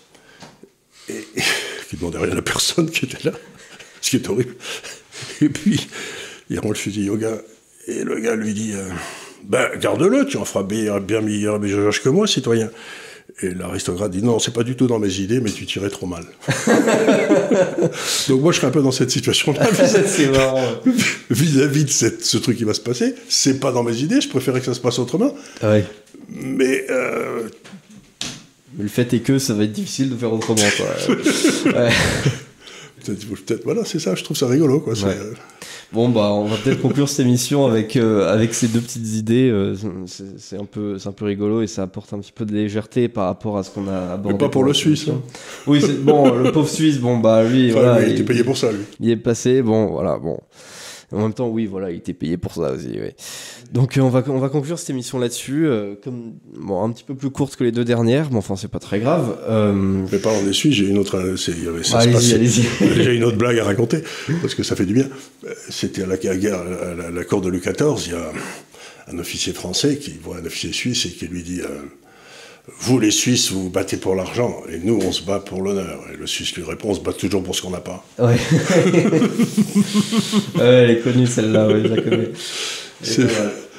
[1.10, 1.26] et,
[1.90, 3.36] qui demandait rien à personne qui était là,
[4.02, 4.56] ce qui est horrible.
[5.42, 5.88] Et puis
[6.50, 7.38] il rend le fusil au gars.
[7.88, 8.89] Et le gars lui dit euh,
[9.45, 12.70] Ben, garde-le, tu en feras bien, bien meilleur que moi, citoyen.
[13.41, 16.08] Et l'aristocrate dit non, c'est pas du tout dans mes idées, mais tu tirais trop
[16.08, 16.24] mal.
[18.30, 19.70] Donc moi, je serais un peu dans cette situation-là.
[21.30, 24.22] Vis-à-vis de cette, ce truc qui va se passer, c'est pas dans mes idées.
[24.22, 25.36] Je préférais que ça se passe autrement.
[25.62, 25.86] Ah ouais.
[26.30, 27.43] Mais, euh...
[28.76, 30.62] mais le fait est que ça va être difficile de faire autrement.
[30.78, 30.88] Quoi.
[31.74, 31.89] ouais.
[33.14, 34.16] Peut-être, voilà, c'est ça.
[34.16, 34.93] Je trouve ça rigolo, quoi.
[35.93, 39.49] Bon, bah, on va peut-être conclure cette émission avec, euh, avec ces deux petites idées.
[39.49, 39.74] Euh,
[40.38, 43.26] c'est un, peu, un peu rigolo et ça apporte un petit peu de légèreté par
[43.26, 44.34] rapport à ce qu'on a abordé.
[44.34, 45.08] Mais pas pour, le Suisse.
[45.08, 45.22] Hein.
[45.66, 48.05] Oui, bon, le pauvre Suisse, bon, bah, lui, voilà.
[48.05, 48.84] il était payé pour ça, lui.
[48.99, 50.39] Il est passé, bon, voilà, bon.
[51.14, 52.99] En même temps, oui, voilà, il était payé pour ça aussi.
[53.72, 55.66] Donc, euh, on, va, on va conclure cette émission là-dessus.
[55.66, 58.68] Euh, comme, bon, un petit peu plus courte que les deux dernières, mais enfin, c'est
[58.68, 59.38] pas très grave.
[59.47, 59.72] Euh...
[60.12, 61.36] Mais parlant des Suisses, j'ai une autre.
[61.38, 61.53] Ça
[62.20, 64.03] j'ai une autre blague à raconter,
[64.41, 65.08] parce que ça fait du bien.
[65.70, 68.32] C'était à la guerre, à la, cour de Louis XIV, il y a
[69.08, 71.62] un officier français qui voit un officier suisse et qui lui dit.
[71.62, 71.84] Euh,
[72.80, 76.01] vous les Suisses, vous vous battez pour l'argent, et nous, on se bat pour l'honneur.
[76.13, 78.03] Et le Suisse lui répond, on se bat toujours pour ce qu'on n'a pas.
[78.20, 78.36] Ouais.
[80.59, 82.32] elle est connue celle-là, oui, je la connais.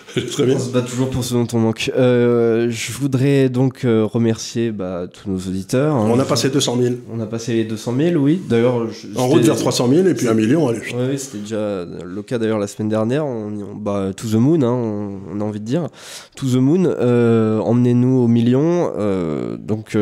[0.33, 0.57] Très bien.
[0.57, 1.91] On se bat toujours pour ce dont on manque.
[1.97, 5.95] Euh, je voudrais donc euh, remercier bah, tous nos auditeurs.
[5.95, 6.09] Hein.
[6.11, 6.95] On a passé 200 000.
[7.13, 8.41] On a passé les 200 000, oui.
[8.49, 8.87] D'ailleurs,
[9.17, 10.69] en route vers 300 000 et puis un million.
[10.69, 10.81] Allez.
[10.81, 13.27] Oui, c'était déjà le cas d'ailleurs la semaine dernière.
[13.27, 15.89] On, bah, to the moon, hein, on, a envie de dire.
[16.37, 18.93] To the moon, euh, emmenez-nous au million.
[18.97, 19.97] Euh, donc,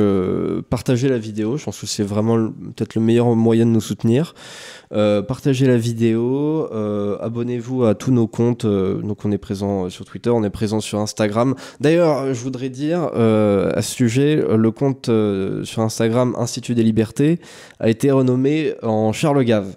[0.70, 1.56] partagez la vidéo.
[1.56, 4.34] Je pense que c'est vraiment peut-être le meilleur moyen de nous soutenir.
[4.92, 8.64] Euh, partagez la vidéo, euh, abonnez-vous à tous nos comptes.
[8.64, 11.54] Euh, donc on est présent sur Twitter, on est présent sur Instagram.
[11.80, 15.06] D'ailleurs, je voudrais dire à ce sujet, le compte
[15.64, 17.40] sur Instagram Institut des Libertés
[17.80, 19.76] a été renommé en Charles Gave.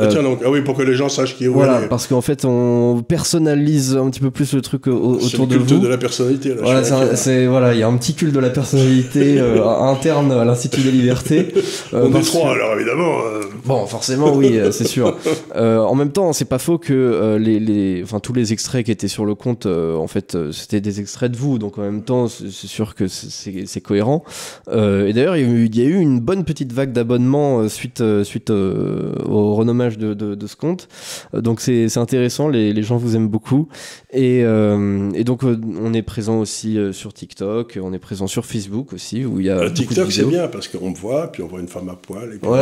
[0.00, 2.20] Ah, tiens, donc, ah oui, pour que les gens sachent qui est Voilà, parce qu'en
[2.20, 5.64] fait, on personnalise un petit peu plus le truc autour de vous.
[5.64, 6.50] C'est culte de la personnalité.
[6.50, 10.32] Là, voilà, c'est voilà, il y a un petit culte de la personnalité euh, interne
[10.32, 11.48] à l'Institut des Libertés.
[11.94, 13.18] Euh, on est trois, alors évidemment.
[13.20, 13.40] Euh.
[13.64, 15.16] Bon, forcément, oui, c'est sûr.
[15.54, 19.08] en même temps, c'est pas faux que les, les, enfin, tous les extraits qui étaient
[19.08, 22.66] sur le compte, en fait, c'était des extraits de vous, donc en même temps, c'est
[22.66, 24.22] sûr que c'est cohérent.
[24.70, 29.87] et d'ailleurs, il y, a eu une bonne petite vague d'abonnements suite suite au renommage
[29.96, 30.88] de, de, ce compte.
[31.32, 33.68] donc c'est intéressant, les, les, gens vous aiment beaucoup.
[34.12, 39.24] Et, et donc on est présent aussi sur TikTok, on est présent sur Facebook aussi,
[39.24, 39.70] où il y a.
[39.70, 42.38] TikTok c'est bien parce qu'on me voit, puis on voit une femme à poil, et
[42.38, 42.54] puis on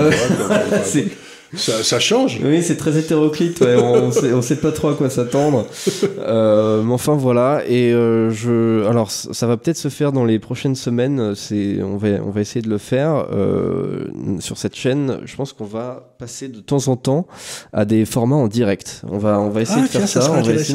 [1.57, 2.41] ça, change.
[2.43, 3.63] Oui, c'est très hétéroclite.
[3.63, 5.67] on, sait, sait pas trop à quoi s'attendre.
[6.19, 7.63] Euh, mais enfin voilà.
[7.67, 11.35] Et euh, je, alors ça va peut-être se faire dans les prochaines semaines.
[11.35, 14.07] C'est, on va, on va essayer de le faire euh,
[14.41, 15.19] sur cette chaîne.
[15.25, 17.27] Je pense qu'on va passer de temps en temps
[17.73, 19.03] à des formats en direct.
[19.09, 20.35] On va, on va essayer ah, de faire ça.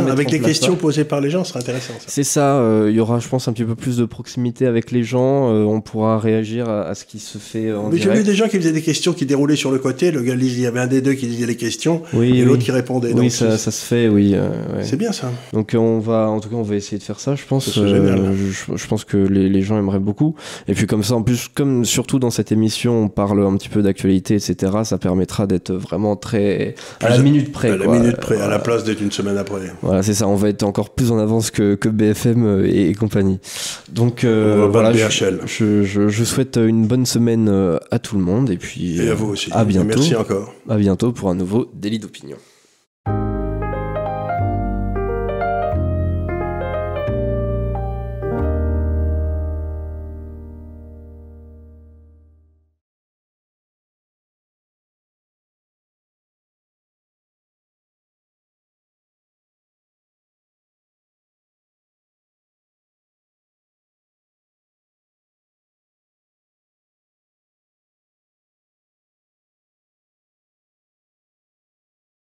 [0.09, 1.93] avec des questions posées par les gens, ce sera intéressant.
[2.05, 2.61] C'est ça.
[2.87, 5.49] Il y aura, je pense, un petit peu plus de proximité avec les gens.
[5.49, 8.03] on pourra réagir à, ce qui se fait en direct.
[8.03, 10.11] J'ai vu des gens qui faisaient des questions qui déroulaient sur le côté.
[10.11, 13.13] Le gars y avait un des deux qui disait les questions et l'autre qui répondait.
[13.13, 14.33] Oui, ça, ça, se fait, oui.
[14.35, 14.49] Euh,
[14.81, 15.31] c'est bien ça.
[15.53, 17.35] Donc on va, en tout cas, on va essayer de faire ça.
[17.35, 17.77] Je pense.
[17.77, 18.33] Euh,
[18.75, 20.35] je, pense que les, les, gens aimeraient beaucoup.
[20.67, 23.69] Et puis comme ça, en plus, comme surtout dans cette émission, on parle un petit
[23.69, 24.73] peu d'actualité, etc.
[24.83, 27.71] Ça permettra d'être vraiment très à la minute près.
[27.71, 29.61] À la minute près, à la place d'être une semaine après.
[29.81, 30.27] Voilà, c'est ça.
[30.27, 33.39] On va être encore plus en avance que, que BFM euh, et, compagnie.
[33.91, 37.49] Donc voilà, je, je, je, souhaite une bonne semaine
[37.89, 39.49] à tout le monde et puis et à vous aussi.
[39.51, 39.87] À bientôt.
[39.87, 40.53] Merci encore.
[40.69, 42.37] À bientôt pour un nouveau délit d'opinion.